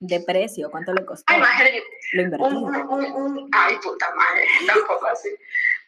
De 0.00 0.20
precio, 0.20 0.70
¿cuánto 0.70 0.92
le 0.94 1.04
costó? 1.04 1.24
ay, 1.26 1.40
maje, 1.40 1.82
Lo 2.12 2.22
un, 2.22 2.26
invertido. 2.26 2.60
un, 2.60 2.76
un, 3.04 3.04
un- 3.38 3.50
ay, 3.52 3.76
puta 3.82 4.08
madre, 4.14 4.46
tampoco 4.66 5.06
así. 5.08 5.28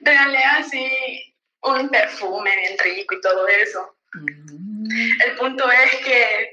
Regalé 0.00 0.42
así 0.44 1.34
un 1.62 1.88
perfume 1.90 2.56
bien 2.56 2.76
rico 2.78 3.14
y 3.14 3.20
todo 3.20 3.46
eso. 3.46 3.96
El 5.24 5.36
punto 5.36 5.70
es 5.70 5.94
que 6.04 6.50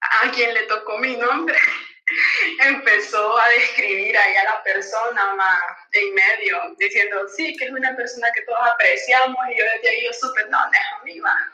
a 0.00 0.30
quien 0.32 0.52
le 0.54 0.62
tocó 0.64 0.98
mi 0.98 1.14
nombre 1.16 1.56
empezó 2.60 3.38
a 3.38 3.48
describir 3.50 4.16
ahí 4.16 4.36
a 4.36 4.44
la 4.44 4.62
persona 4.64 5.34
más 5.34 5.60
en 5.92 6.14
medio, 6.14 6.58
diciendo, 6.78 7.28
sí, 7.28 7.54
que 7.56 7.66
es 7.66 7.70
una 7.70 7.94
persona 7.94 8.28
que 8.34 8.42
todos 8.42 8.58
apreciamos, 8.74 9.36
y 9.54 9.58
yo 9.58 9.64
desde 9.76 9.88
ahí 9.88 10.04
yo 10.06 10.12
supe, 10.14 10.42
no, 10.50 10.58
no 10.66 10.72
es 10.72 11.00
amiga. 11.00 11.51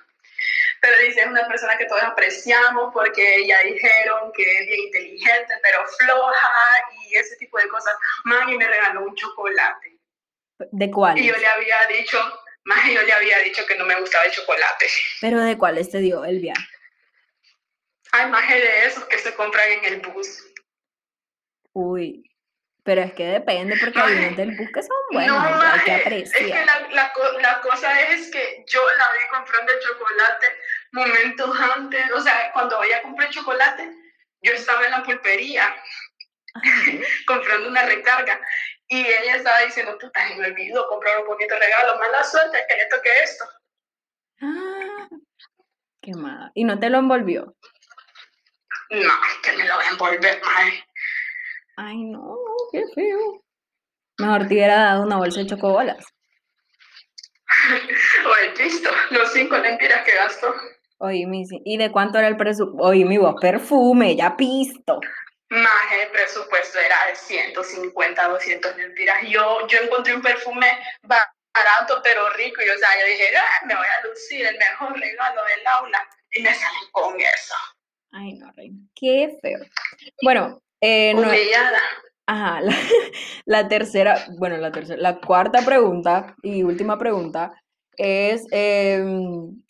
Pero 0.81 0.99
dice, 0.99 1.21
es 1.21 1.27
una 1.27 1.47
persona 1.49 1.77
que 1.77 1.87
todos 1.87 2.03
apreciamos 2.03 2.93
porque 2.93 3.47
ya 3.47 3.61
dijeron 3.63 4.33
que 4.33 4.43
es 4.43 4.67
bien 4.67 4.81
inteligente, 4.81 5.55
pero 5.63 5.85
floja 5.87 6.49
y 7.07 7.17
ese 7.17 7.37
tipo 7.37 7.59
de 7.59 7.69
cosas. 7.69 7.95
Man, 8.25 8.49
y 8.49 8.57
me 8.57 8.67
regaló 8.67 9.05
un 9.05 9.15
chocolate. 9.15 9.99
¿De 10.71 10.91
cuál? 10.91 11.19
Y 11.19 11.27
yo 11.27 11.37
le 11.37 11.47
había 11.47 11.87
dicho, 11.87 12.19
más 12.65 12.85
yo 12.87 13.03
le 13.03 13.13
había 13.13 13.39
dicho 13.41 13.65
que 13.67 13.77
no 13.77 13.85
me 13.85 13.99
gustaba 14.01 14.25
el 14.25 14.33
chocolate. 14.33 14.87
¿Pero 15.21 15.41
de 15.41 15.57
cuáles 15.57 15.91
te 15.91 15.99
dio 15.99 16.25
el 16.25 16.41
viaje? 16.41 16.67
Hay 18.13 18.31
más 18.31 18.49
de 18.49 18.87
esos 18.87 19.05
que 19.05 19.19
se 19.19 19.35
compran 19.35 19.71
en 19.71 19.85
el 19.85 20.01
bus. 20.01 20.45
Uy, 21.73 22.29
pero 22.89 23.03
es 23.03 23.13
que 23.13 23.27
depende 23.27 23.77
porque 23.79 24.01
hay 24.01 24.15
unos 24.15 24.37
del 24.39 24.57
bus 24.57 24.71
que 24.73 24.83
son 24.83 24.97
buenos, 25.13 25.37
no, 25.37 25.43
hay 25.45 25.81
que- 25.81 25.91
maje, 25.91 26.23
es 26.23 26.33
que 26.33 26.43
apreciar. 26.55 26.65
la, 26.65 26.89
la, 26.89 27.13
la 27.43 27.61
cosa 27.61 28.01
es 28.01 28.31
que 28.31 28.65
yo 28.67 28.83
la 28.97 29.13
vi 29.13 29.29
comprando 29.31 29.73
chocolate 29.79 30.47
momentos 30.93 31.61
antes, 31.77 32.13
o 32.13 32.21
sea, 32.23 32.51
cuando 32.55 32.83
ella 32.83 33.03
compró 33.03 33.27
el 33.27 33.31
chocolate, 33.31 33.93
yo 34.41 34.53
estaba 34.55 34.87
en 34.87 34.93
la 34.93 35.03
pulpería 35.03 35.77
comprando 37.27 37.69
una 37.69 37.85
recarga 37.85 38.41
y 38.87 39.01
ella 39.07 39.37
estaba 39.37 39.59
diciendo, 39.61 39.99
puta, 39.99 40.25
me 40.39 40.47
olvidó 40.47 40.89
comprar 40.89 41.21
un 41.21 41.27
bonito 41.27 41.55
regalo, 41.59 41.99
mala 41.99 42.25
suerte 42.25 42.65
que 42.71 42.75
le 42.75 42.87
toque 42.87 43.11
esto. 43.23 43.45
ah, 44.41 45.09
qué 46.01 46.13
mala. 46.15 46.51
¿Y 46.55 46.65
no 46.65 46.79
te 46.81 46.89
lo 46.89 46.97
envolvió? 46.97 47.55
No, 48.89 49.13
es 49.27 49.39
que 49.43 49.53
me 49.59 49.65
lo 49.69 49.75
voy 49.75 49.85
a 49.85 49.89
envolver, 49.91 50.41
maje. 50.43 50.88
Ay, 51.81 52.03
no, 52.03 52.37
qué 52.73 52.83
feo. 52.93 53.41
Mejor 54.19 54.49
te 54.49 54.55
hubiera 54.55 54.75
dado 54.79 55.05
una 55.05 55.17
bolsa 55.17 55.39
de 55.39 55.47
chocobolas. 55.47 56.05
O 58.27 58.37
el 58.37 58.53
pisto, 58.55 58.91
los 59.11 59.33
cinco 59.33 59.57
lempiras 59.59 60.05
que 60.05 60.13
gastó. 60.13 60.53
Oye, 60.99 61.25
mi, 61.29 61.45
¿y 61.65 61.77
de 61.77 61.93
cuánto 61.93 62.19
era 62.19 62.27
el 62.27 62.37
presupuesto? 62.37 62.83
Oye, 62.83 63.05
mi 63.05 63.17
voz, 63.17 63.37
perfume, 63.41 64.17
ya 64.17 64.37
pisto. 64.37 64.99
Más 65.51 65.93
el 66.03 66.11
presupuesto 66.11 66.81
era 66.81 66.97
de 67.11 67.15
150, 67.15 68.29
200 68.29 68.77
lempiras. 68.77 69.23
Yo, 69.29 69.65
yo 69.69 69.79
encontré 69.79 70.17
un 70.17 70.23
perfume 70.23 70.67
barato 71.05 72.01
pero 72.03 72.29
rico 72.31 72.61
y 72.61 72.69
o 72.71 72.77
sea, 72.77 72.89
yo 73.01 73.07
dije, 73.07 73.37
"Ah, 73.37 73.67
me 73.67 73.77
voy 73.77 73.87
a 73.87 74.07
lucir 74.09 74.45
el 74.45 74.59
mejor 74.59 74.99
regalo 74.99 75.41
del 75.45 75.67
aula 75.69 76.09
y 76.33 76.43
me 76.43 76.53
salen 76.53 76.91
con 76.91 77.21
eso. 77.21 77.55
Ay, 78.11 78.35
no, 78.35 78.51
reina, 78.57 78.81
qué 78.97 79.39
feo. 79.41 79.61
Bueno, 80.23 80.61
eh, 80.81 81.15
no, 81.15 81.23
Humillada. 81.23 81.81
ajá, 82.27 82.61
la, 82.63 82.77
la 83.45 83.69
tercera, 83.69 84.27
bueno, 84.39 84.57
la 84.57 84.73
tercera, 84.73 85.01
la 85.01 85.21
cuarta 85.21 85.63
pregunta 85.65 86.35
y 86.43 86.63
última 86.63 86.99
pregunta 86.99 87.53
es, 87.99 88.47
em, 88.53 89.63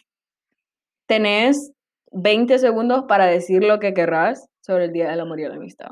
tenés 1.06 1.72
20 2.12 2.58
segundos 2.58 3.04
para 3.08 3.26
decir 3.26 3.64
lo 3.64 3.80
que 3.80 3.94
querrás 3.94 4.48
sobre 4.60 4.84
el 4.84 4.92
Día 4.92 5.10
del 5.10 5.20
Amor 5.20 5.40
y 5.40 5.48
la 5.48 5.54
Amistad. 5.54 5.90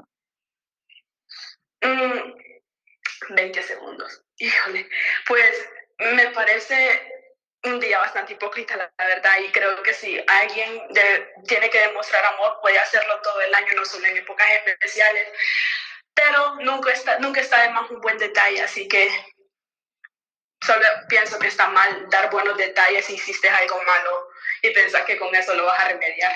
20 1.81 3.61
mm, 3.61 3.63
segundos. 3.63 4.23
Híjole, 4.39 4.87
pues 5.27 5.69
me 6.15 6.31
parece 6.33 6.77
un 7.67 7.81
día 7.81 7.99
bastante 7.99 8.35
hipócrita, 8.35 8.77
la, 8.77 8.91
verdad, 8.99 9.39
y 9.47 9.51
creo 9.51 9.83
que 9.83 9.93
si 9.93 10.19
alguien 10.27 10.83
tiene 11.47 11.71
que 11.71 11.81
demostrar 11.81 12.25
amor, 12.35 12.59
puede 12.63 12.79
hacerlo 12.79 13.21
todo 13.23 13.41
el 13.41 13.55
año, 13.55 13.69
no 13.77 13.85
solo 13.85 14.07
en 14.07 14.17
épocas 14.17 14.47
especiales, 14.67 15.29
pero 16.15 16.57
nunca 16.57 16.93
está, 16.93 17.19
nunca 17.19 17.41
está 17.41 17.63
de 17.63 17.71
más 17.71 17.91
un 17.91 18.01
buen 18.01 18.19
detalle, 18.19 18.63
así 18.63 18.89
que 18.89 19.09
solo 20.65 20.85
pienso 21.09 21.39
que 21.39 21.49
está 21.49 21.69
mal 21.69 22.09
dar 22.11 22.31
buenos 22.31 22.57
detalles 22.57 23.05
si 23.05 23.15
hiciste 23.15 23.49
algo 23.49 23.77
malo 23.83 24.29
y 24.63 24.71
pensar 24.71 25.05
que 25.05 25.19
con 25.19 25.35
eso 25.35 25.55
lo 25.55 25.65
vas 25.65 25.81
a 25.81 25.89
remediar. 25.89 26.33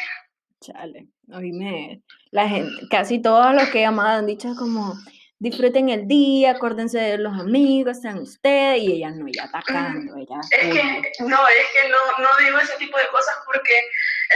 Chale, 0.60 1.06
oíme, 1.32 2.02
la 2.30 2.46
gente, 2.46 2.86
casi 2.90 3.22
todos 3.22 3.54
los 3.54 3.68
que 3.70 3.78
he 3.78 3.82
llamado 3.82 4.18
han 4.18 4.26
dicho 4.26 4.54
como, 4.58 4.94
disfruten 5.40 5.88
el 5.88 6.06
día, 6.06 6.52
acuérdense 6.52 6.98
de 6.98 7.18
los 7.18 7.32
amigos, 7.32 8.00
sean 8.02 8.18
ustedes, 8.18 8.82
y 8.82 8.92
ella 8.92 9.10
no, 9.10 9.26
ella 9.26 9.44
atacando, 9.44 10.14
ella... 10.16 10.38
Es 10.50 10.72
que, 10.72 11.24
no, 11.24 11.48
es 11.48 11.66
que 11.72 11.88
no, 11.88 11.96
no 12.18 12.28
digo 12.44 12.58
ese 12.58 12.76
tipo 12.76 12.98
de 12.98 13.08
cosas 13.08 13.34
porque 13.46 13.72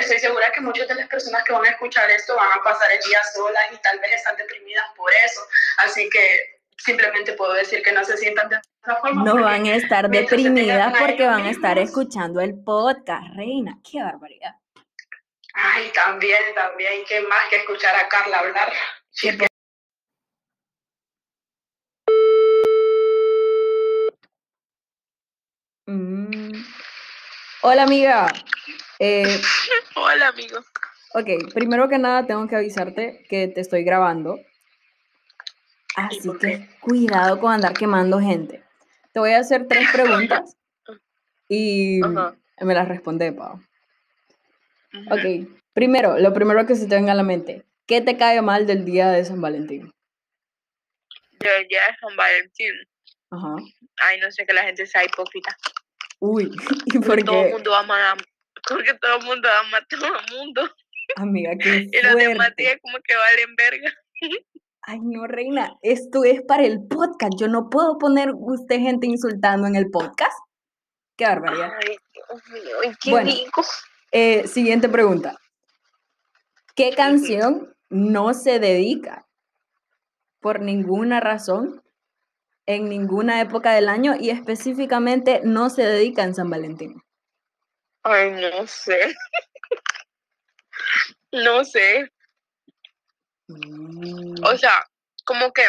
estoy 0.00 0.18
segura 0.18 0.50
que 0.52 0.62
muchas 0.62 0.88
de 0.88 0.94
las 0.94 1.06
personas 1.08 1.44
que 1.44 1.52
van 1.52 1.66
a 1.66 1.68
escuchar 1.68 2.10
esto 2.10 2.34
van 2.34 2.58
a 2.58 2.62
pasar 2.64 2.90
el 2.90 2.98
día 3.06 3.20
solas 3.34 3.64
y 3.72 3.76
tal 3.82 4.00
vez 4.00 4.12
están 4.14 4.34
deprimidas 4.36 4.86
por 4.96 5.12
eso, 5.26 5.40
así 5.84 6.08
que 6.08 6.58
simplemente 6.78 7.34
puedo 7.34 7.52
decir 7.52 7.82
que 7.82 7.92
no 7.92 8.02
se 8.02 8.16
sientan 8.16 8.48
de 8.48 8.56
esa 8.56 8.96
forma. 8.96 9.24
No 9.24 9.42
van 9.42 9.66
a 9.66 9.76
estar 9.76 10.08
deprimidas 10.08 10.98
porque 10.98 11.26
van 11.26 11.42
a 11.42 11.50
estar 11.50 11.78
escuchando 11.78 12.40
el 12.40 12.54
podcast, 12.64 13.26
reina, 13.36 13.78
qué 13.88 14.02
barbaridad. 14.02 14.54
Ay, 15.52 15.92
también, 15.94 16.42
también, 16.54 17.04
qué 17.06 17.20
más 17.20 17.46
que 17.50 17.56
escuchar 17.56 17.94
a 17.94 18.08
Carla 18.08 18.38
hablar. 18.38 18.72
Hola 27.66 27.84
amiga. 27.84 28.30
Eh, 28.98 29.40
Hola 29.96 30.28
amigo. 30.28 30.58
Ok, 31.14 31.54
primero 31.54 31.88
que 31.88 31.96
nada 31.96 32.26
tengo 32.26 32.46
que 32.46 32.56
avisarte 32.56 33.24
que 33.30 33.48
te 33.48 33.62
estoy 33.62 33.84
grabando. 33.84 34.38
Así 35.96 36.28
que 36.38 36.68
cuidado 36.80 37.40
con 37.40 37.54
andar 37.54 37.72
quemando 37.72 38.20
gente. 38.20 38.62
Te 39.14 39.20
voy 39.20 39.30
a 39.30 39.38
hacer 39.38 39.66
tres 39.66 39.88
preguntas 39.94 40.58
y 41.48 42.02
me 42.60 42.74
las 42.74 42.86
responde, 42.86 43.32
Pau. 43.32 43.58
Ok, 45.10 45.48
primero, 45.72 46.18
lo 46.18 46.34
primero 46.34 46.66
que 46.66 46.74
se 46.74 46.86
te 46.86 46.96
venga 46.96 47.12
a 47.12 47.16
la 47.16 47.22
mente. 47.22 47.64
¿Qué 47.86 48.02
te 48.02 48.18
cae 48.18 48.42
mal 48.42 48.66
del 48.66 48.84
día 48.84 49.08
de 49.08 49.24
San 49.24 49.40
Valentín? 49.40 49.90
Del 51.40 51.66
día 51.68 51.80
de 51.86 51.96
San 51.98 52.14
Valentín. 52.14 52.74
Ajá. 53.30 53.56
Ay, 54.02 54.20
no 54.20 54.30
sé, 54.30 54.44
que 54.44 54.52
la 54.52 54.64
gente 54.64 54.84
sea 54.84 55.02
hipócrita. 55.02 55.56
Uy, 56.26 56.50
¿y 56.86 56.98
por 57.00 57.16
qué? 57.16 57.24
Todo 57.24 57.44
el 57.44 57.52
mundo 57.52 57.74
ama, 57.74 58.16
porque 58.66 58.94
todo 58.94 59.18
el 59.18 59.24
mundo 59.26 59.46
ama 59.60 59.76
a 59.76 59.84
todo 59.84 60.06
el 60.06 60.36
mundo. 60.36 60.62
Amiga, 61.16 61.52
qué 61.60 61.86
Y 61.92 62.02
los 62.02 62.14
demás 62.16 62.56
días 62.56 62.78
como 62.80 62.96
que 63.04 63.14
valen 63.14 63.54
verga. 63.56 63.92
Ay, 64.80 65.00
no, 65.02 65.26
reina, 65.26 65.76
esto 65.82 66.24
es 66.24 66.40
para 66.48 66.64
el 66.64 66.78
podcast. 66.88 67.34
Yo 67.38 67.48
no 67.48 67.68
puedo 67.68 67.98
poner 67.98 68.30
usted 68.34 68.76
gente 68.78 69.06
insultando 69.06 69.66
en 69.66 69.76
el 69.76 69.90
podcast. 69.90 70.32
Qué 71.16 71.26
barbaridad. 71.26 71.72
Ay, 71.78 71.96
Dios 72.14 72.42
mío, 72.50 72.76
qué 73.02 73.10
bueno, 73.10 73.30
eh, 74.10 74.46
siguiente 74.46 74.88
pregunta. 74.88 75.36
¿Qué 76.74 76.92
canción 76.96 77.76
no 77.90 78.32
se 78.32 78.58
dedica 78.60 79.26
por 80.40 80.60
ninguna 80.60 81.20
razón 81.20 81.83
en 82.66 82.88
ninguna 82.88 83.40
época 83.40 83.72
del 83.72 83.88
año 83.88 84.14
y 84.18 84.30
específicamente 84.30 85.40
no 85.44 85.70
se 85.70 85.82
dedica 85.82 86.22
en 86.22 86.34
San 86.34 86.50
Valentín? 86.50 87.02
Ay, 88.02 88.32
no 88.32 88.66
sé. 88.66 89.14
no 91.32 91.64
sé. 91.64 92.10
Mm. 93.48 94.44
O 94.44 94.56
sea, 94.56 94.84
como 95.24 95.52
que 95.52 95.64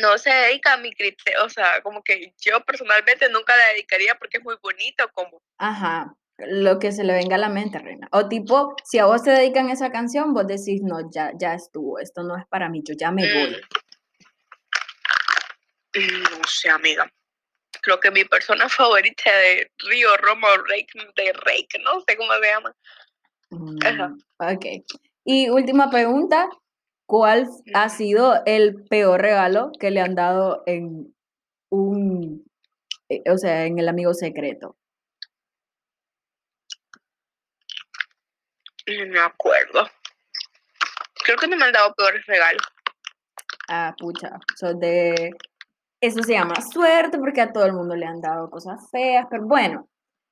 no 0.00 0.18
se 0.18 0.30
dedica 0.30 0.74
a 0.74 0.78
mi 0.78 0.92
criterio, 0.92 1.44
o 1.44 1.48
sea, 1.48 1.80
como 1.82 2.02
que 2.02 2.34
yo 2.40 2.60
personalmente 2.64 3.28
nunca 3.30 3.56
la 3.56 3.68
dedicaría 3.68 4.14
porque 4.16 4.38
es 4.38 4.44
muy 4.44 4.56
bonito, 4.62 5.08
como. 5.14 5.40
Ajá, 5.58 6.14
lo 6.38 6.78
que 6.78 6.92
se 6.92 7.04
le 7.04 7.12
venga 7.12 7.36
a 7.36 7.38
la 7.38 7.48
mente, 7.48 7.78
Reina. 7.78 8.08
O 8.12 8.28
tipo, 8.28 8.74
si 8.84 8.98
a 8.98 9.06
vos 9.06 9.22
te 9.22 9.30
dedican 9.30 9.70
esa 9.70 9.90
canción, 9.90 10.34
vos 10.34 10.46
decís, 10.46 10.82
no, 10.82 11.10
ya, 11.10 11.32
ya 11.38 11.54
estuvo, 11.54 11.98
esto 11.98 12.22
no 12.22 12.36
es 12.36 12.46
para 12.46 12.68
mí, 12.68 12.82
yo 12.84 12.94
ya 12.98 13.10
me 13.10 13.22
voy. 13.32 13.56
No 15.96 16.40
sé, 16.46 16.68
amiga. 16.68 17.10
Creo 17.82 18.00
que 18.00 18.10
mi 18.10 18.24
persona 18.24 18.68
favorita 18.68 19.30
de 19.30 19.70
Río, 19.78 20.16
Roma 20.18 20.48
o 20.48 20.62
de 20.62 21.32
Reik, 21.32 21.78
no 21.82 22.00
sé 22.06 22.16
cómo 22.16 22.32
se 22.34 22.46
llama. 22.46 22.76
Mm, 23.50 24.18
ok. 24.38 24.66
Y 25.24 25.48
última 25.48 25.90
pregunta, 25.90 26.48
¿cuál 27.06 27.48
ha 27.74 27.88
sido 27.88 28.42
el 28.44 28.84
peor 28.84 29.20
regalo 29.20 29.72
que 29.78 29.90
le 29.90 30.00
han 30.00 30.14
dado 30.14 30.62
en 30.66 31.14
un, 31.70 32.44
eh, 33.08 33.22
o 33.30 33.38
sea, 33.38 33.64
en 33.64 33.78
el 33.78 33.88
amigo 33.88 34.14
secreto? 34.14 34.76
No 38.86 39.06
me 39.06 39.18
acuerdo. 39.18 39.88
Creo 41.24 41.36
que 41.38 41.48
no 41.48 41.56
me 41.56 41.64
han 41.64 41.72
dado 41.72 41.92
peores 41.94 42.24
regalos. 42.26 42.62
Ah, 43.68 43.92
pucha. 43.98 44.38
Son 44.56 44.78
de 44.78 45.32
eso 46.00 46.22
se 46.22 46.32
llama 46.32 46.54
suerte 46.60 47.18
porque 47.18 47.40
a 47.40 47.52
todo 47.52 47.64
el 47.64 47.72
mundo 47.72 47.96
le 47.96 48.06
han 48.06 48.20
dado 48.20 48.50
cosas 48.50 48.90
feas, 48.90 49.26
pero 49.30 49.44
bueno, 49.44 49.88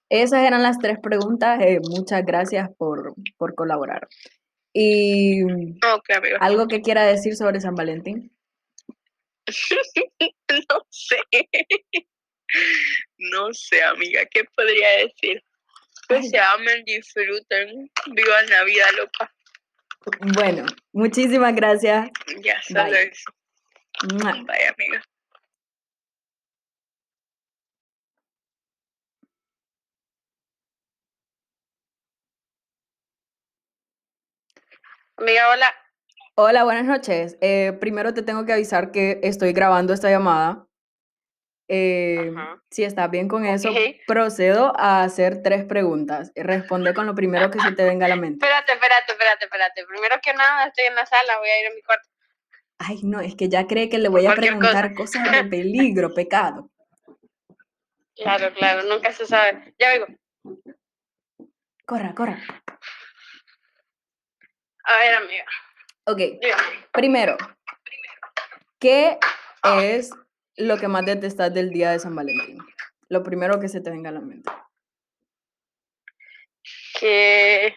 esas 0.08 0.46
eran 0.46 0.62
las 0.62 0.78
tres 0.78 0.98
preguntas. 1.02 1.60
Eh, 1.60 1.80
muchas 1.82 2.24
gracias 2.24 2.68
por, 2.76 3.14
colaborar. 3.54 4.08
Y 4.72 5.42
algo 6.40 6.66
que 6.66 6.82
quiera 6.82 7.04
decir 7.04 7.36
sobre 7.36 7.60
San 7.60 7.74
Valentín. 7.74 8.30
no 10.68 10.86
sé. 10.90 11.18
No 13.18 13.52
sé, 13.52 13.82
amiga, 13.82 14.24
¿qué 14.30 14.44
podría 14.56 14.88
decir? 14.98 15.42
Que 16.08 16.22
se 16.22 16.38
amen, 16.38 16.84
disfruten, 16.84 17.90
vivan 18.12 18.50
la 18.50 18.64
vida 18.64 18.84
loca. 18.96 19.32
Bueno, 20.34 20.66
muchísimas 20.92 21.54
gracias. 21.54 22.10
Ya, 22.42 22.60
solo 22.62 22.94
eso. 22.94 23.32
Bye, 24.02 24.68
amiga. 24.68 25.02
Amiga, 35.16 35.48
hola. 35.48 35.74
Hola, 36.34 36.64
buenas 36.64 36.84
noches. 36.84 37.38
Eh, 37.40 37.72
primero 37.80 38.12
te 38.14 38.22
tengo 38.22 38.44
que 38.44 38.52
avisar 38.52 38.90
que 38.90 39.20
estoy 39.22 39.52
grabando 39.52 39.92
esta 39.92 40.10
llamada. 40.10 40.66
Eh, 41.68 42.32
si 42.70 42.82
estás 42.82 43.10
bien 43.10 43.28
con 43.28 43.44
eso, 43.46 43.70
procedo 44.08 44.72
a 44.76 45.04
hacer 45.04 45.42
tres 45.42 45.64
preguntas. 45.64 46.32
Responde 46.34 46.94
con 46.94 47.06
lo 47.06 47.14
primero 47.14 47.50
que 47.50 47.60
se 47.60 47.72
te 47.72 47.84
venga 47.84 48.06
a 48.06 48.08
la 48.08 48.16
mente. 48.16 48.44
Espérate, 48.44 48.72
espérate, 48.72 49.12
espérate, 49.12 49.44
espérate. 49.44 49.86
Primero 49.86 50.16
que 50.20 50.34
nada, 50.34 50.66
estoy 50.66 50.86
en 50.86 50.96
la 50.96 51.06
sala, 51.06 51.38
voy 51.38 51.48
a 51.48 51.60
ir 51.60 51.66
a 51.68 51.74
mi 51.74 51.82
cuarto. 51.82 52.08
Ay, 52.78 53.00
no, 53.04 53.20
es 53.20 53.36
que 53.36 53.48
ya 53.48 53.68
cree 53.68 53.88
que 53.88 53.98
le 53.98 54.08
voy 54.08 54.26
a 54.26 54.34
preguntar 54.34 54.94
cosas 54.94 55.30
de 55.30 55.44
peligro, 55.44 56.12
pecado. 56.14 56.70
Claro, 58.16 58.54
claro, 58.54 58.84
nunca 58.84 59.10
se 59.10 59.26
sabe. 59.26 59.74
Ya 59.76 59.88
vengo. 59.88 60.06
Corra, 61.84 62.14
corra. 62.14 62.38
A 64.84 64.98
ver, 64.98 65.14
amiga. 65.14 65.44
Ok. 66.06 66.20
Primero, 66.92 67.36
¿qué 68.78 69.18
es 69.80 70.10
lo 70.56 70.76
que 70.76 70.88
más 70.88 71.06
detestas 71.06 71.52
del 71.52 71.70
día 71.70 71.90
de 71.90 71.98
San 71.98 72.14
Valentín? 72.14 72.58
Lo 73.08 73.22
primero 73.22 73.58
que 73.60 73.68
se 73.68 73.80
te 73.80 73.90
venga 73.90 74.10
a 74.10 74.12
la 74.12 74.20
mente. 74.20 74.50
Que. 77.00 77.76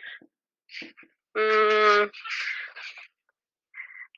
Mm, 1.33 2.09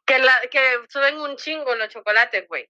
que, 0.06 0.20
la, 0.20 0.42
que 0.50 0.60
suben 0.88 1.20
un 1.20 1.36
chingo 1.36 1.76
los 1.76 1.90
chocolates, 1.90 2.48
güey. 2.48 2.68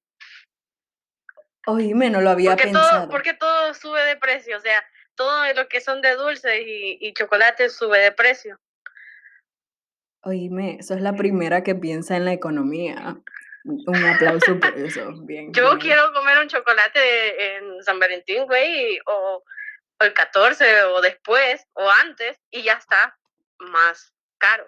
Oíme, 1.66 2.10
no 2.10 2.20
lo 2.20 2.32
había 2.32 2.56
pensado. 2.56 3.04
Todo, 3.04 3.10
porque 3.10 3.34
todo 3.34 3.74
sube 3.74 4.04
de 4.04 4.18
precio, 4.18 4.58
o 4.58 4.60
sea, 4.60 4.84
todo 5.16 5.54
lo 5.54 5.68
que 5.70 5.82
son 5.82 6.02
de 6.02 6.16
dulces 6.16 6.62
y, 6.66 6.98
y 7.00 7.14
chocolates 7.14 7.76
sube 7.76 8.00
de 8.00 8.12
precio. 8.12 8.60
Oíme, 10.24 10.78
eso 10.80 10.94
es 10.94 11.02
la 11.02 11.16
primera 11.16 11.64
que 11.64 11.76
piensa 11.76 12.18
en 12.18 12.26
la 12.26 12.34
economía. 12.34 13.18
Un 13.64 14.06
aplauso 14.06 14.60
por 14.60 14.78
eso. 14.78 15.14
Bien. 15.22 15.54
Yo 15.54 15.78
quiero 15.80 16.12
comer 16.14 16.40
un 16.40 16.48
chocolate 16.48 17.58
en 17.58 17.84
San 17.84 18.00
Valentín, 18.00 18.46
güey, 18.46 19.00
o, 19.06 19.44
el 20.00 20.14
14 20.14 20.84
o 20.84 21.02
después 21.02 21.66
o 21.74 21.90
antes 21.90 22.40
y 22.52 22.64
ya 22.64 22.74
está 22.74 23.18
más 23.60 24.14
caro. 24.38 24.68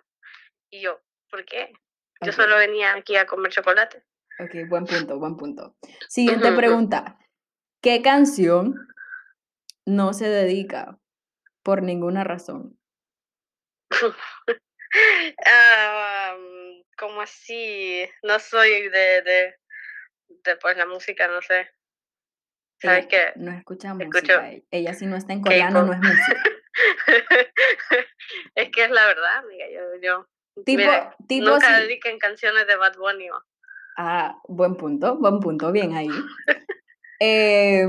Y 0.69 0.81
yo, 0.81 1.01
¿por 1.29 1.45
qué? 1.45 1.73
Yo 2.21 2.31
solo 2.31 2.57
venía 2.57 2.93
aquí 2.93 3.15
a 3.15 3.25
comer 3.25 3.51
chocolate. 3.51 4.03
Ok, 4.39 4.69
buen 4.69 4.85
punto, 4.85 5.17
buen 5.17 5.37
punto. 5.37 5.75
Siguiente 6.07 6.51
pregunta. 6.51 7.17
¿Qué 7.81 8.01
canción 8.01 8.87
no 9.85 10.13
se 10.13 10.27
dedica 10.27 10.99
por 11.63 11.81
ninguna 11.81 12.23
razón? 12.23 12.77
um, 14.95 16.83
como 16.97 17.21
así? 17.21 18.07
No 18.23 18.39
soy 18.39 18.89
de, 18.89 19.21
de, 19.21 19.55
de, 20.27 20.55
pues 20.57 20.77
la 20.77 20.85
música, 20.85 21.27
no 21.27 21.41
sé. 21.41 21.69
¿Sabes 22.81 23.07
qué? 23.07 23.31
No 23.35 23.51
escucha 23.51 23.93
música. 23.93 24.51
Ella 24.71 24.93
si 24.93 25.05
no 25.05 25.15
está 25.15 25.33
en 25.33 25.41
coreano 25.41 25.83
no 25.83 25.93
es 25.93 25.99
música. 25.99 26.43
es 28.55 28.69
que 28.71 28.83
es 28.85 28.89
la 28.89 29.05
verdad, 29.05 29.37
amiga. 29.37 29.65
Yo, 29.71 29.81
yo 30.01 30.27
tipo, 30.65 30.91
tipo 31.27 31.45
nunca 31.45 31.79
dediquen 31.79 32.17
canciones 32.17 32.65
de 32.67 32.75
Bad 32.75 32.97
Bunny. 32.97 33.27
Ah, 33.97 34.39
buen 34.47 34.75
punto, 34.75 35.17
buen 35.17 35.39
punto, 35.39 35.71
bien 35.71 35.93
ahí. 35.93 36.09
eh, 37.19 37.85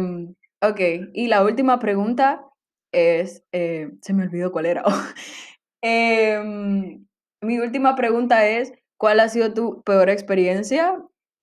ok, 0.60 0.80
y 1.14 1.28
la 1.28 1.42
última 1.42 1.78
pregunta 1.78 2.44
es, 2.92 3.44
eh, 3.52 3.90
se 4.02 4.12
me 4.12 4.24
olvidó 4.24 4.52
cuál 4.52 4.66
era. 4.66 4.82
Em, 5.82 7.04
mi 7.40 7.58
última 7.58 7.96
pregunta 7.96 8.46
es, 8.46 8.72
¿cuál 8.96 9.18
ha 9.18 9.28
sido 9.28 9.52
tu 9.52 9.82
peor 9.82 10.08
experiencia 10.10 10.96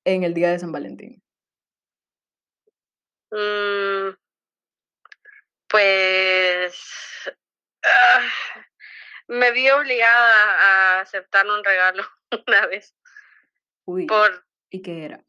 en 0.05 0.23
el 0.23 0.33
día 0.33 0.49
de 0.49 0.59
San 0.59 0.71
Valentín? 0.71 1.21
Mm, 3.31 4.15
pues 5.67 7.31
ah, 7.83 8.29
me 9.27 9.51
vi 9.51 9.69
obligada 9.69 10.97
a 10.97 11.01
aceptar 11.01 11.45
un 11.45 11.63
regalo 11.63 12.03
una 12.47 12.65
vez. 12.67 12.95
Uy. 13.85 14.07
Por, 14.07 14.45
¿Y 14.69 14.81
qué 14.81 15.05
era? 15.05 15.23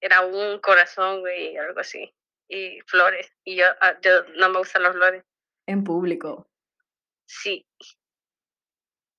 Era 0.00 0.26
un 0.26 0.60
corazón, 0.60 1.20
güey, 1.20 1.56
algo 1.56 1.80
así. 1.80 2.14
Y 2.48 2.80
flores. 2.82 3.32
Y 3.44 3.56
yo, 3.56 3.64
ah, 3.80 3.98
yo 4.02 4.24
no 4.36 4.50
me 4.50 4.58
gustan 4.58 4.82
los 4.82 4.94
flores. 4.94 5.24
En 5.66 5.84
público. 5.84 6.48
Sí. 7.28 7.66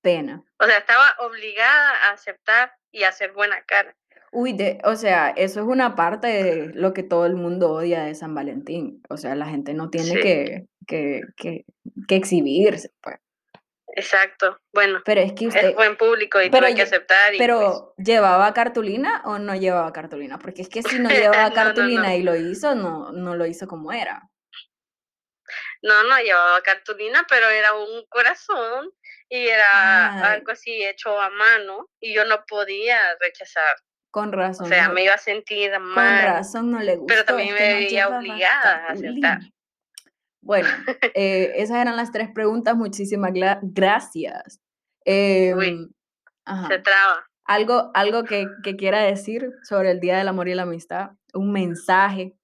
Pena. 0.02 0.44
O 0.58 0.64
sea, 0.66 0.78
estaba 0.78 1.14
obligada 1.20 2.08
a 2.08 2.12
aceptar 2.12 2.74
y 2.90 3.04
hacer 3.04 3.32
buena 3.32 3.62
cara. 3.64 3.94
Uy, 4.32 4.52
de, 4.52 4.80
o 4.84 4.94
sea, 4.94 5.30
eso 5.30 5.60
es 5.60 5.66
una 5.66 5.96
parte 5.96 6.28
de 6.28 6.72
lo 6.74 6.92
que 6.92 7.02
todo 7.02 7.26
el 7.26 7.34
mundo 7.34 7.72
odia 7.72 8.04
de 8.04 8.14
San 8.14 8.34
Valentín. 8.34 9.02
O 9.08 9.16
sea, 9.16 9.34
la 9.34 9.46
gente 9.46 9.74
no 9.74 9.90
tiene 9.90 10.14
que, 10.20 10.66
que, 10.86 11.22
que, 11.36 11.64
que, 12.06 12.16
exhibirse, 12.16 12.92
pues. 13.02 13.16
Exacto. 13.96 14.56
Bueno, 14.72 15.00
pero 15.04 15.20
es 15.20 15.32
que 15.32 15.48
usted, 15.48 15.70
es 15.70 15.74
buen 15.74 15.96
público 15.96 16.40
y 16.40 16.48
pero 16.48 16.68
que 16.74 16.82
aceptar. 16.82 17.32
pero, 17.38 17.92
pues 17.96 18.06
¿llevaba 18.06 18.54
cartulina 18.54 19.20
o 19.24 19.40
no 19.40 19.56
llevaba 19.56 19.92
cartulina? 19.92 20.38
Porque 20.38 20.62
es 20.62 20.68
que 20.68 20.82
si 20.82 21.00
no 21.00 21.08
llevaba 21.10 21.52
cartulina 21.52 22.14
y 22.14 22.22
lo 22.22 22.36
hizo, 22.36 22.76
no, 22.76 23.10
no 23.10 23.34
lo 23.34 23.46
hizo 23.46 23.66
como 23.66 23.90
era. 23.90 24.29
No, 25.82 26.02
no 26.04 26.18
llevaba 26.18 26.60
cartulina, 26.62 27.24
pero 27.28 27.48
era 27.48 27.74
un 27.74 28.04
corazón 28.08 28.90
y 29.28 29.46
era 29.46 30.32
algo 30.32 30.52
así 30.52 30.84
hecho 30.84 31.18
a 31.18 31.30
mano 31.30 31.88
y 32.00 32.14
yo 32.14 32.24
no 32.24 32.44
podía 32.46 32.98
rechazar. 33.20 33.76
Con 34.10 34.32
razón. 34.32 34.66
O 34.66 34.68
sea, 34.68 34.88
me 34.88 35.04
iba 35.04 35.14
a 35.14 35.18
sentir 35.18 35.70
mal. 35.78 36.24
Con 36.24 36.32
razón 36.34 36.70
no 36.72 36.80
le 36.80 36.96
gustó. 36.96 37.06
Pero 37.06 37.24
también 37.24 37.54
me 37.54 37.74
veía 37.74 38.08
obligada 38.08 38.86
a 38.86 38.92
aceptar. 38.92 39.38
Bueno, 40.42 40.68
eh, 41.14 41.52
esas 41.56 41.76
eran 41.76 41.96
las 41.96 42.10
tres 42.10 42.28
preguntas. 42.34 42.74
Muchísimas 42.74 43.30
gracias. 43.32 44.60
Em, 45.04 45.90
se 46.68 46.78
traba. 46.78 47.26
Algo, 47.44 47.90
algo 47.94 48.24
que, 48.24 48.46
que, 48.62 48.76
quiera 48.76 49.00
decir 49.00 49.50
sobre 49.62 49.90
el 49.90 50.00
Día 50.00 50.18
del 50.18 50.28
Amor 50.28 50.48
y 50.48 50.54
la 50.54 50.62
Amistad. 50.62 51.10
Un 51.34 51.52
mensaje. 51.52 52.34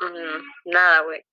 Mm, 0.00 0.70
nada, 0.70 1.00
güey. 1.02 1.24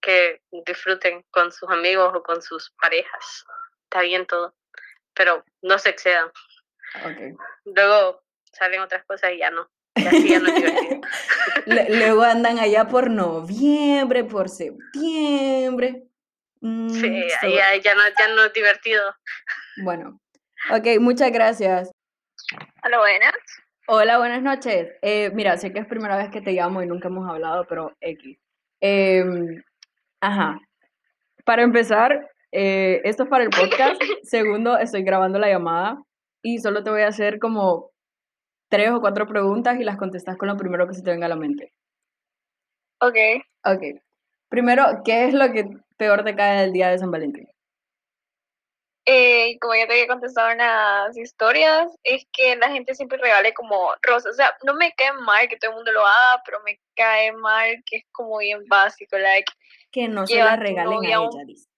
Que 0.00 0.40
disfruten 0.66 1.24
con 1.30 1.52
sus 1.52 1.68
amigos 1.70 2.12
o 2.14 2.22
con 2.22 2.42
sus 2.42 2.70
parejas. 2.80 3.44
Está 3.84 4.02
bien 4.02 4.26
todo. 4.26 4.54
Pero 5.14 5.44
no 5.62 5.78
se 5.78 5.90
excedan. 5.90 6.30
Okay. 7.04 7.34
Luego 7.64 8.22
salen 8.52 8.80
otras 8.80 9.04
cosas 9.04 9.32
y 9.32 9.38
ya 9.38 9.50
no. 9.50 9.68
Luego 11.66 12.22
andan 12.22 12.58
allá 12.58 12.88
por 12.88 13.10
noviembre, 13.10 14.24
por 14.24 14.48
septiembre. 14.48 16.04
Mm, 16.60 16.90
sí, 16.90 17.28
ya, 17.30 17.76
ya, 17.76 17.94
no, 17.94 18.02
ya 18.18 18.28
no 18.34 18.44
es 18.44 18.52
divertido. 18.52 19.02
Bueno, 19.82 20.20
ok, 20.70 21.00
muchas 21.00 21.32
gracias. 21.32 21.90
Hola, 22.84 22.98
buenas. 22.98 23.34
Hola, 23.86 24.18
buenas 24.18 24.42
noches. 24.42 24.92
Eh, 25.02 25.30
mira, 25.32 25.56
sé 25.56 25.72
que 25.72 25.80
es 25.80 25.86
primera 25.86 26.16
vez 26.16 26.30
que 26.30 26.40
te 26.40 26.52
llamo 26.52 26.82
y 26.82 26.86
nunca 26.86 27.08
hemos 27.08 27.28
hablado, 27.28 27.66
pero 27.66 27.96
X. 28.00 28.38
Em, 28.80 29.62
ajá. 30.20 30.60
Para 31.44 31.62
empezar, 31.62 32.28
eh, 32.52 33.00
esto 33.04 33.24
es 33.24 33.28
para 33.28 33.44
el 33.44 33.50
podcast. 33.50 34.00
Segundo, 34.22 34.78
estoy 34.78 35.02
grabando 35.02 35.38
la 35.38 35.48
llamada 35.48 36.02
y 36.42 36.58
solo 36.58 36.82
te 36.82 36.90
voy 36.90 37.02
a 37.02 37.08
hacer 37.08 37.38
como 37.38 37.90
tres 38.68 38.90
o 38.90 39.00
cuatro 39.00 39.26
preguntas 39.26 39.78
y 39.78 39.84
las 39.84 39.96
contestas 39.96 40.36
con 40.36 40.48
lo 40.48 40.56
primero 40.56 40.86
que 40.86 40.94
se 40.94 41.02
te 41.02 41.10
venga 41.10 41.26
a 41.26 41.30
la 41.30 41.36
mente. 41.36 41.72
Ok. 43.00 43.16
Ok. 43.64 43.82
Primero, 44.48 44.84
¿qué 45.04 45.26
es 45.26 45.34
lo 45.34 45.50
que 45.52 45.64
peor 45.96 46.24
te 46.24 46.34
cae 46.34 46.62
del 46.62 46.72
día 46.72 46.88
de 46.90 46.98
San 46.98 47.10
Valentín? 47.10 47.46
Eh, 49.12 49.58
como 49.58 49.74
ya 49.74 49.88
te 49.88 49.94
había 49.94 50.06
contestado 50.06 50.50
en 50.50 50.58
las 50.58 51.16
historias, 51.16 51.90
es 52.04 52.28
que 52.32 52.54
la 52.54 52.70
gente 52.70 52.94
siempre 52.94 53.18
regale 53.18 53.52
como 53.52 53.92
rosas. 54.02 54.30
O 54.30 54.36
sea, 54.36 54.56
no 54.62 54.74
me 54.74 54.92
cae 54.94 55.12
mal 55.14 55.48
que 55.48 55.56
todo 55.56 55.72
el 55.72 55.78
mundo 55.78 55.90
lo 55.90 56.06
haga, 56.06 56.40
pero 56.44 56.60
me 56.62 56.78
cae 56.94 57.32
mal 57.32 57.82
que 57.86 57.96
es 57.96 58.04
como 58.12 58.38
bien 58.38 58.64
básico, 58.68 59.18
like. 59.18 59.52
Que 59.90 60.06
no 60.06 60.28
se 60.28 60.36
la 60.36 60.54
regalen 60.54 61.04
a 61.04 61.08
ella, 61.08 61.28
dice. 61.44 61.68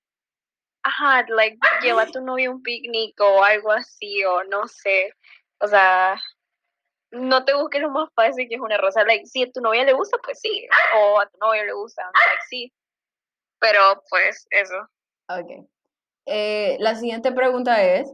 Ajá, 0.83 1.25
like, 1.29 1.57
lleva 1.81 2.03
a 2.03 2.07
tu 2.07 2.21
novio 2.21 2.51
un 2.51 2.63
picnic 2.63 3.19
o 3.19 3.43
algo 3.43 3.73
así, 3.73 4.23
o 4.27 4.45
no 4.45 4.69
sé. 4.69 5.15
O 5.61 5.69
sea, 5.69 6.21
no 7.13 7.47
te 7.47 7.55
busques 7.55 7.81
lo 7.81 7.89
más 7.89 8.11
fácil 8.15 8.47
que 8.47 8.57
es 8.57 8.61
una 8.61 8.77
rosa. 8.77 9.05
Like, 9.05 9.25
si 9.25 9.45
a 9.45 9.51
tu 9.51 9.63
novia 9.63 9.85
le 9.85 9.95
gusta, 9.95 10.19
pues 10.23 10.39
sí. 10.39 10.69
O 10.99 11.19
a 11.19 11.27
tu 11.31 11.39
novio 11.39 11.65
le 11.65 11.73
gusta, 11.73 12.03
like, 12.13 12.43
sí. 12.51 12.71
Pero 13.59 14.03
pues 14.11 14.47
eso. 14.51 14.87
Ok. 15.31 15.67
Eh, 16.27 16.77
la 16.81 16.95
siguiente 16.95 17.33
pregunta 17.33 17.83
es, 17.83 18.13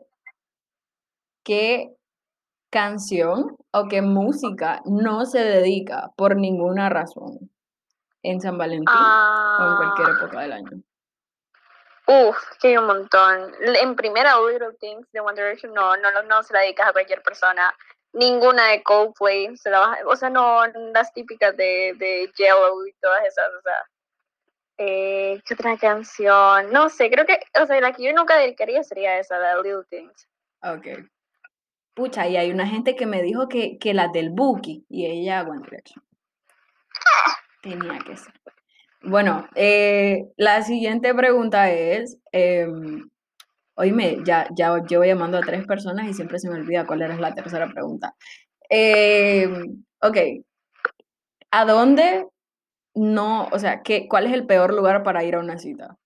¿qué 1.45 1.95
canción 2.71 3.57
o 3.73 3.89
qué 3.89 4.03
música 4.03 4.83
no 4.85 5.25
se 5.27 5.41
dedica 5.41 6.11
por 6.17 6.37
ninguna 6.37 6.89
razón 6.89 7.51
en 8.23 8.41
San 8.41 8.59
Valentín 8.59 8.89
o 8.89 9.67
en 9.67 9.77
cualquier 9.77 10.09
ah. 10.09 10.17
época 10.19 10.41
del 10.41 10.53
año? 10.53 10.83
Uf, 12.07 12.39
que 12.61 12.69
hay 12.69 12.77
un 12.79 12.87
montón. 12.87 13.53
En 13.61 13.95
primera, 13.95 14.37
Little 14.41 14.77
Things 14.81 15.07
de 15.13 15.21
One 15.21 15.35
Direction 15.35 15.75
no, 15.75 15.97
no, 15.99 16.23
no 16.23 16.43
se 16.43 16.55
la 16.55 16.61
dedicas 16.61 16.89
a 16.89 16.93
cualquier 16.93 17.23
persona 17.23 17.75
ninguna 18.13 18.69
de 18.69 18.83
Coldplay 18.83 19.57
se 19.57 19.71
la 19.71 19.99
o 20.07 20.17
sea, 20.17 20.31
no 20.31 20.67
las 20.93 21.13
típicas 21.13 21.57
de, 21.57 21.95
de 21.97 22.31
Yellow 22.37 22.87
y 22.87 22.93
todas 23.01 23.25
esas, 23.27 23.49
o 23.59 23.63
sea, 23.63 23.89
eh, 24.79 25.41
¿qué 25.45 25.55
otra 25.55 25.77
canción? 25.77 26.73
No 26.73 26.89
sé, 26.89 27.11
creo 27.11 27.27
que, 27.27 27.39
o 27.61 27.67
sea, 27.67 27.81
la 27.81 27.93
que 27.93 28.05
yo 28.05 28.13
nunca 28.13 28.39
dedicaría 28.39 28.83
sería 28.83 29.19
esa, 29.19 29.39
la 29.39 29.57
de 29.57 29.63
Little 29.63 29.85
Things. 29.91 30.29
Ok. 30.63 31.09
Pucha, 31.95 32.29
y 32.29 32.37
hay 32.37 32.51
una 32.51 32.67
gente 32.67 32.95
que 32.95 33.07
me 33.07 33.23
dijo 33.23 33.49
que, 33.49 33.79
que 33.79 33.93
la 33.93 34.09
del 34.09 34.31
Buki, 34.31 34.87
y 34.89 35.07
ella 35.07 35.43
One 35.43 35.63
Direction. 35.65 36.05
Tenía 37.63 37.99
que 37.99 38.17
ser. 38.17 38.33
Bueno, 39.03 39.49
eh, 39.55 40.25
la 40.37 40.63
siguiente 40.63 41.15
pregunta 41.15 41.71
es, 41.71 42.19
em, 42.33 43.09
Oíme, 43.81 44.19
ya, 44.25 44.49
ya 44.57 44.77
llevo 44.83 45.05
llamando 45.05 45.39
a 45.39 45.43
tres 45.43 45.65
personas 45.65 46.09
y 46.09 46.13
siempre 46.13 46.41
se 46.41 46.49
me 46.51 46.57
olvida 46.57 46.85
cuál 46.85 47.03
era 47.03 47.15
la 47.17 47.33
tercera 47.33 47.69
pregunta. 47.69 48.13
Eh, 48.69 49.49
ok. 50.03 50.17
¿A 51.53 51.65
dónde 51.65 52.27
no, 52.99 53.49
o 53.53 53.59
sea, 53.59 53.83
¿qué, 53.83 54.09
cuál 54.09 54.27
es 54.27 54.33
el 54.33 54.47
peor 54.47 54.75
lugar 54.75 55.03
para 55.03 55.23
ir 55.23 55.37
a 55.37 55.39
una 55.39 55.59
cita? 55.59 55.97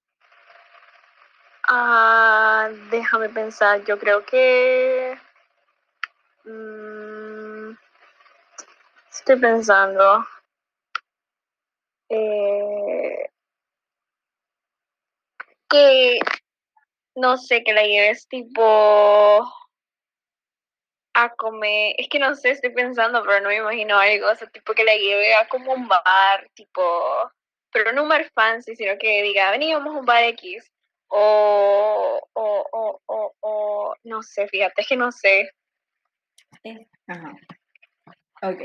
Ah, 1.69 2.69
déjame 2.91 3.29
pensar, 3.31 3.83
yo 3.85 3.99
creo 3.99 4.25
que... 4.27 5.17
Mm, 6.45 7.73
estoy 9.11 9.41
pensando. 9.41 10.27
Eh, 12.11 13.31
que 15.71 16.19
no 17.15 17.39
sé, 17.39 17.65
que 17.65 17.73
la 17.73 17.85
lleves 17.85 18.29
tipo 18.29 19.51
a 21.25 21.35
comer, 21.35 21.95
es 21.99 22.09
que 22.09 22.19
no 22.19 22.35
sé, 22.35 22.51
estoy 22.51 22.71
pensando, 22.71 23.23
pero 23.25 23.41
no 23.41 23.49
me 23.49 23.57
imagino 23.57 23.99
algo, 23.99 24.31
o 24.31 24.35
sea, 24.35 24.49
tipo 24.49 24.75
que 24.75 24.85
la 24.85 24.95
lleve 24.95 25.35
a 25.35 25.49
como 25.49 25.73
un 25.73 25.89
bar, 25.89 26.49
tipo, 26.55 26.83
pero 27.73 27.93
no 27.93 28.03
un 28.05 28.09
bar 28.09 28.31
fancy, 28.35 28.77
sino 28.77 28.99
que 28.99 29.23
diga, 29.23 29.51
vení, 29.51 29.73
vamos 29.75 29.95
a 29.95 29.99
un 29.99 30.07
bar 30.07 30.25
X, 30.25 30.71
o, 31.09 32.21
o, 32.33 32.67
o, 32.73 33.01
o, 33.07 33.33
o 33.41 33.95
no 34.05 34.23
sé, 34.23 34.49
fíjate, 34.49 34.83
es 34.83 34.89
que 34.89 34.97
no 34.97 35.13
sé. 35.13 35.51
Ajá. 37.07 37.35
Ok. 38.43 38.63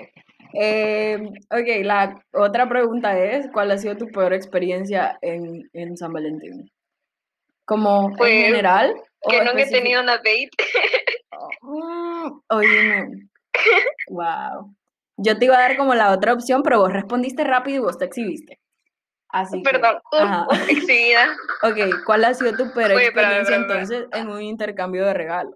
Eh, 0.54 1.20
ok, 1.52 1.84
la 1.84 2.24
otra 2.34 2.67
pregunta 2.67 3.17
es, 3.20 3.50
¿cuál 3.52 3.72
ha 3.72 3.78
sido 3.78 3.98
tu 3.98 4.08
peor 4.08 4.34
experiencia 4.34 5.17
en, 5.22 5.70
en 5.74 5.98
San 5.98 6.13
Valentín? 6.13 6.72
¿Como 7.65 8.15
Pues, 8.15 8.32
en 8.32 8.46
general? 8.46 8.96
Que 9.21 9.43
nunca 9.43 9.62
he 9.62 9.69
tenido 9.69 10.01
una 10.01 10.17
date. 10.17 10.49
Mm, 11.62 12.39
Oye, 12.49 13.08
wow. 14.10 14.73
Yo 15.17 15.38
te 15.38 15.45
iba 15.45 15.56
a 15.58 15.62
dar 15.62 15.77
como 15.77 15.95
la 15.95 16.12
otra 16.12 16.34
opción, 16.34 16.62
pero 16.63 16.80
vos 16.80 16.93
respondiste 16.93 17.43
rápido 17.43 17.77
y 17.77 17.80
vos 17.80 17.97
te 17.97 18.06
exhibiste. 18.06 18.60
Así 19.30 19.62
que, 19.62 19.69
Perdón, 19.69 19.99
ajá. 20.13 20.47
uf, 20.49 20.69
exhibida. 20.69 21.36
Ok, 21.63 22.03
¿cuál 22.06 22.23
ha 22.25 22.34
sido 22.34 22.53
tu 22.56 22.71
peor 22.73 22.91
Oye, 22.91 23.06
experiencia 23.08 23.56
pero, 23.56 23.67
pero. 23.67 23.80
entonces 23.80 24.06
en 24.13 24.30
un 24.30 24.41
intercambio 24.41 25.06
de 25.06 25.13
regalos? 25.13 25.56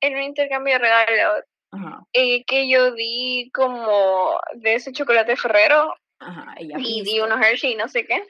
En 0.00 0.16
un 0.16 0.22
intercambio 0.22 0.74
de 0.74 0.78
regalos, 0.78 1.44
Ajá, 1.72 2.00
eh, 2.12 2.44
que 2.44 2.68
yo 2.68 2.92
di 2.92 3.50
como 3.52 4.38
de 4.54 4.74
ese 4.76 4.92
chocolate 4.92 5.36
Ferrero 5.36 5.94
ajá, 6.20 6.54
ella 6.58 6.76
y 6.78 7.02
di 7.02 7.20
unos 7.20 7.40
Hershey, 7.44 7.74
no 7.74 7.88
sé 7.88 8.06
qué. 8.06 8.22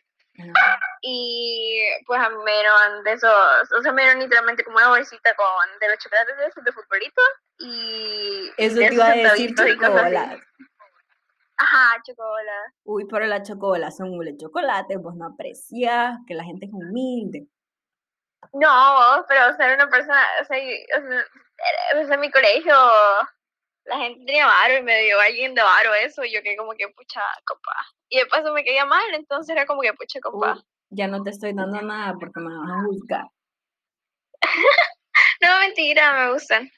Y 1.03 1.87
pues 2.07 2.21
a 2.21 2.31
mí 2.31 2.37
me 2.45 2.53
dieron 2.53 3.05
de 3.05 3.13
esos, 3.13 3.73
o 3.73 3.83
sea, 3.83 3.93
me 3.93 4.03
dieron 4.03 4.21
literalmente 4.21 4.65
como 4.65 4.77
una 4.79 4.89
bolsita 4.89 5.35
con 5.35 5.79
de 5.81 5.89
los 5.89 5.99
chocolates 5.99 6.37
de 6.37 6.47
esos 6.47 6.65
de 6.65 6.73
futbolito 6.73 7.23
y 7.59 8.51
Eso 8.57 8.77
de 8.77 8.89
te 8.89 8.95
iba 8.95 9.07
a 9.07 9.15
decir 9.15 9.55
chocolate. 9.55 10.43
Ajá, 11.59 12.03
chocolate. 12.07 12.75
Uy, 12.85 13.07
pero 13.11 13.27
las 13.27 13.49
chocolas 13.49 13.97
son 13.97 14.11
hule 14.11 14.37
chocolate, 14.37 14.97
vos 14.97 15.15
no 15.17 15.27
aprecias 15.27 16.19
que 16.27 16.35
la 16.35 16.45
gente 16.45 16.67
es 16.67 16.73
humilde. 16.73 17.47
No, 18.53 19.25
pero 19.29 19.49
o 19.49 19.63
era 19.63 19.75
una 19.75 19.89
persona, 19.89 20.23
o 20.41 20.45
sea, 20.45 20.59
o 20.59 21.03
sea, 21.03 21.25
o 22.01 22.07
sea, 22.07 22.15
en 22.15 22.21
mi 22.21 22.31
colegio 22.31 22.75
la 23.87 23.99
gente 23.99 24.25
tenía 24.27 24.47
varo 24.47 24.79
y 24.79 24.83
me 24.83 25.01
dio 25.03 25.21
alguien 25.21 25.55
de 25.55 25.63
varo 25.63 25.95
eso 25.95 26.25
y 26.25 26.33
yo 26.33 26.43
que 26.43 26.57
como 26.57 26.73
que 26.73 26.89
pucha, 26.89 27.21
copa. 27.45 27.73
Y 28.09 28.19
de 28.19 28.27
paso 28.27 28.53
me 28.53 28.65
caía 28.65 28.85
mal, 28.85 29.15
entonces 29.15 29.55
era 29.55 29.67
como 29.67 29.83
que 29.83 29.93
pucha, 29.95 30.21
copa. 30.21 30.55
Uy, 30.55 30.63
ya 30.91 31.09
no 31.09 31.23
te 31.23 31.31
estoy 31.31 31.53
dando 31.55 31.81
nada 31.83 32.15
porque 32.19 32.41
me 32.41 32.57
vas 32.57 32.71
a 32.71 32.85
juzgar. 32.85 33.27
No, 35.41 35.59
mentira, 35.61 36.13
me 36.15 36.33
gustan. 36.33 36.71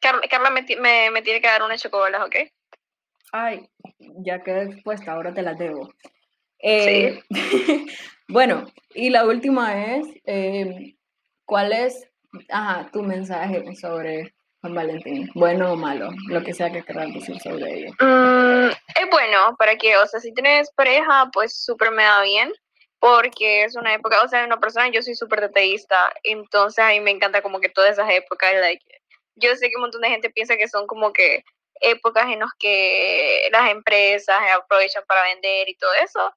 Carla, 0.00 0.20
Carla 0.28 0.50
me, 0.50 0.62
me, 0.80 1.10
me 1.10 1.22
tiene 1.22 1.40
que 1.40 1.46
dar 1.46 1.62
unas 1.62 1.80
chocobolas, 1.80 2.26
¿ok? 2.26 2.36
Ay, 3.32 3.68
ya 3.98 4.42
quedé 4.42 4.64
expuesta, 4.64 5.12
ahora 5.12 5.32
te 5.32 5.42
las 5.42 5.58
debo. 5.58 5.92
Eh, 6.58 7.22
bueno, 8.28 8.66
y 8.94 9.08
la 9.08 9.24
última 9.24 9.96
es, 9.96 10.06
eh, 10.24 10.94
¿cuál 11.46 11.72
es 11.72 12.06
ajá, 12.48 12.90
tu 12.92 13.02
mensaje 13.02 13.74
sobre 13.76 14.34
San 14.62 14.74
Valentín? 14.76 15.28
Bueno 15.34 15.72
o 15.72 15.76
malo, 15.76 16.10
lo 16.28 16.42
que 16.42 16.54
sea 16.54 16.70
que 16.70 16.84
quieras 16.84 17.12
decir 17.12 17.38
sobre 17.40 17.80
ello. 17.80 17.90
Mm, 17.98 18.70
es 18.70 19.10
bueno 19.10 19.56
para 19.58 19.76
que, 19.76 19.96
o 19.96 20.06
sea, 20.06 20.20
si 20.20 20.32
tienes 20.32 20.70
pareja, 20.72 21.28
pues 21.32 21.64
súper 21.64 21.90
me 21.90 22.04
da 22.04 22.22
bien, 22.22 22.52
porque 23.00 23.64
es 23.64 23.74
una 23.74 23.92
época, 23.92 24.22
o 24.22 24.28
sea, 24.28 24.44
una 24.44 24.60
persona, 24.60 24.88
yo 24.88 25.02
soy 25.02 25.16
súper 25.16 25.40
detallista, 25.40 26.12
entonces 26.22 26.84
a 26.84 26.90
mí 26.90 27.00
me 27.00 27.10
encanta 27.10 27.42
como 27.42 27.58
que 27.58 27.70
todas 27.70 27.90
esas 27.90 28.08
épocas, 28.10 28.54
like, 28.54 28.84
yo 29.34 29.54
sé 29.56 29.68
que 29.68 29.76
un 29.76 29.82
montón 29.82 30.02
de 30.02 30.10
gente 30.10 30.30
piensa 30.30 30.56
que 30.56 30.68
son 30.68 30.86
como 30.86 31.12
que 31.12 31.42
épocas 31.80 32.26
en 32.26 32.38
las 32.38 32.50
que 32.56 33.48
las 33.50 33.68
empresas 33.68 34.36
aprovechan 34.56 35.02
para 35.08 35.24
vender 35.24 35.68
y 35.68 35.76
todo 35.76 35.92
eso, 35.94 36.32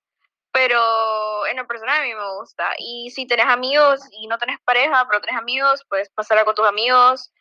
pero 0.51 1.45
en 1.45 1.57
lo 1.57 1.67
personal 1.67 2.01
a 2.01 2.05
mí 2.05 2.15
me 2.15 2.37
gusta. 2.39 2.71
Y 2.79 3.11
si 3.11 3.27
tenés 3.27 3.45
amigos 3.45 3.99
y 4.11 4.25
no 4.25 4.39
tenés 4.39 4.57
pareja, 4.65 5.05
pero 5.07 5.21
tenés 5.21 5.39
amigos, 5.39 5.85
pues 5.89 6.09
pasarla 6.15 6.45
con 6.45 6.55
tus 6.55 6.65
amigos. 6.65 7.31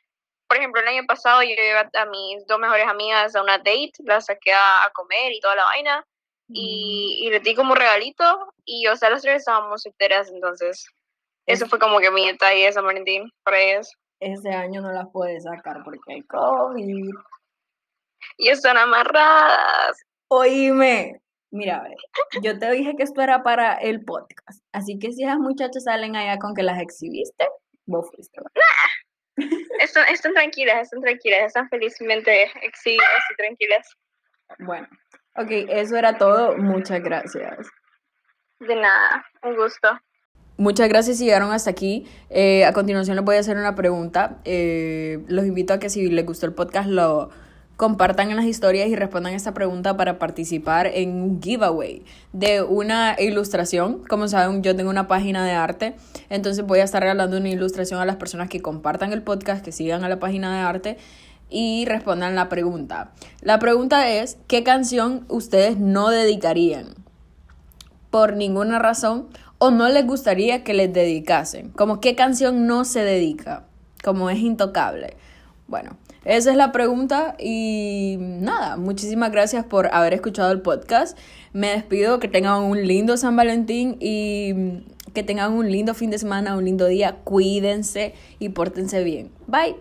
Por 0.48 0.58
ejemplo, 0.58 0.80
el 0.80 0.88
año 0.88 1.02
pasado 1.06 1.42
yo 1.42 1.48
llevé 1.50 1.72
a- 1.94 2.06
mis 2.06 2.46
dos 2.46 2.58
mejores 2.58 2.86
amigas 2.86 3.34
a 3.34 3.42
una 3.42 3.58
date, 3.58 3.92
las 4.04 4.26
saqué 4.26 4.52
a, 4.52 4.84
a 4.84 4.90
comer 4.90 5.32
y 5.32 5.40
toda 5.40 5.56
la 5.56 5.64
vaina, 5.64 6.04
y, 6.48 7.20
y 7.22 7.30
les 7.30 7.42
di 7.42 7.54
como 7.54 7.74
regalito, 7.74 8.52
y 8.64 8.86
o 8.86 8.96
sea, 8.96 9.10
las 9.10 9.22
tres 9.22 9.36
estábamos 9.38 9.82
solteras, 9.82 10.30
entonces 10.30 10.86
eso 11.46 11.64
Es- 11.64 11.70
fue 11.70 11.78
como 11.78 11.98
que 12.00 12.10
mi 12.10 12.26
detalle 12.26 12.66
de 12.66 12.72
San 12.72 12.84
Valentín 12.84 13.30
para 13.44 13.60
ellas. 13.60 13.90
Ese 14.20 14.50
año 14.50 14.80
no 14.80 14.92
las 14.92 15.06
puedes 15.12 15.44
sacar 15.44 15.82
porque 15.84 16.14
hay 16.14 16.22
COVID. 16.22 17.10
Y 18.38 18.48
están 18.48 18.76
amarradas. 18.78 20.02
Oíme, 20.28 21.20
mira, 21.50 21.78
a 21.78 21.82
ver, 21.82 21.96
yo 22.42 22.58
te 22.58 22.70
dije 22.70 22.94
que 22.96 23.02
esto 23.02 23.20
era 23.20 23.42
para 23.42 23.74
el 23.76 24.04
podcast, 24.04 24.62
así 24.72 24.98
que 24.98 25.12
si 25.12 25.24
esas 25.24 25.38
muchachas 25.38 25.84
salen 25.84 26.16
allá 26.16 26.38
con 26.38 26.54
que 26.54 26.62
las 26.62 26.80
exhibiste, 26.80 27.48
vos 27.86 28.08
fuiste. 28.14 28.40
¿va? 28.40 28.50
Están, 29.80 30.08
están 30.08 30.32
tranquilas, 30.34 30.82
están 30.82 31.00
tranquilas, 31.00 31.46
están 31.46 31.68
felizmente 31.68 32.44
exhibidas 32.62 33.08
y 33.32 33.36
tranquilas. 33.36 33.88
Bueno, 34.60 34.88
ok, 35.36 35.50
eso 35.68 35.96
era 35.96 36.16
todo. 36.16 36.56
Muchas 36.56 37.02
gracias. 37.02 37.68
De 38.60 38.76
nada, 38.76 39.26
un 39.42 39.56
gusto. 39.56 39.88
Muchas 40.56 40.88
gracias 40.88 41.18
si 41.18 41.24
llegaron 41.24 41.52
hasta 41.52 41.70
aquí. 41.70 42.06
Eh, 42.30 42.64
a 42.64 42.72
continuación 42.72 43.16
les 43.16 43.24
voy 43.24 43.36
a 43.36 43.40
hacer 43.40 43.56
una 43.56 43.74
pregunta. 43.74 44.38
Eh, 44.44 45.18
los 45.26 45.44
invito 45.46 45.74
a 45.74 45.80
que 45.80 45.90
si 45.90 46.08
les 46.08 46.24
gustó 46.24 46.46
el 46.46 46.54
podcast 46.54 46.88
lo 46.88 47.30
compartan 47.76 48.30
en 48.30 48.36
las 48.36 48.46
historias 48.46 48.88
y 48.88 48.96
respondan 48.96 49.32
esta 49.32 49.54
pregunta 49.54 49.96
para 49.96 50.18
participar 50.18 50.86
en 50.86 51.10
un 51.22 51.42
giveaway 51.42 52.04
de 52.32 52.62
una 52.62 53.16
ilustración. 53.18 54.02
Como 54.08 54.28
saben, 54.28 54.62
yo 54.62 54.76
tengo 54.76 54.90
una 54.90 55.08
página 55.08 55.44
de 55.44 55.52
arte, 55.52 55.94
entonces 56.28 56.64
voy 56.64 56.80
a 56.80 56.84
estar 56.84 57.02
regalando 57.02 57.36
una 57.36 57.48
ilustración 57.48 58.00
a 58.00 58.06
las 58.06 58.16
personas 58.16 58.48
que 58.48 58.60
compartan 58.60 59.12
el 59.12 59.22
podcast, 59.22 59.64
que 59.64 59.72
sigan 59.72 60.04
a 60.04 60.08
la 60.08 60.18
página 60.18 60.54
de 60.56 60.62
arte 60.62 60.98
y 61.50 61.84
respondan 61.86 62.34
la 62.34 62.48
pregunta. 62.48 63.12
La 63.40 63.58
pregunta 63.58 64.08
es, 64.08 64.38
¿qué 64.46 64.62
canción 64.62 65.24
ustedes 65.28 65.78
no 65.78 66.10
dedicarían? 66.10 67.04
por 68.14 68.36
ninguna 68.36 68.78
razón 68.78 69.26
o 69.58 69.72
no 69.72 69.88
les 69.88 70.06
gustaría 70.06 70.62
que 70.62 70.72
les 70.72 70.92
dedicasen. 70.92 71.70
Como 71.70 72.00
qué 72.00 72.14
canción 72.14 72.68
no 72.68 72.84
se 72.84 73.00
dedica, 73.00 73.64
como 74.04 74.30
es 74.30 74.38
intocable. 74.38 75.16
Bueno, 75.66 75.96
esa 76.24 76.50
es 76.50 76.56
la 76.56 76.72
pregunta 76.72 77.36
y 77.38 78.16
nada, 78.18 78.76
muchísimas 78.76 79.30
gracias 79.30 79.64
por 79.64 79.88
haber 79.92 80.14
escuchado 80.14 80.52
el 80.52 80.60
podcast. 80.60 81.18
Me 81.52 81.68
despido, 81.68 82.18
que 82.18 82.28
tengan 82.28 82.62
un 82.62 82.86
lindo 82.86 83.16
San 83.16 83.36
Valentín 83.36 83.96
y 84.00 84.82
que 85.12 85.22
tengan 85.22 85.52
un 85.52 85.70
lindo 85.70 85.94
fin 85.94 86.10
de 86.10 86.18
semana, 86.18 86.56
un 86.56 86.64
lindo 86.64 86.86
día. 86.86 87.16
Cuídense 87.24 88.14
y 88.38 88.48
pórtense 88.50 89.04
bien. 89.04 89.30
Bye. 89.46 89.76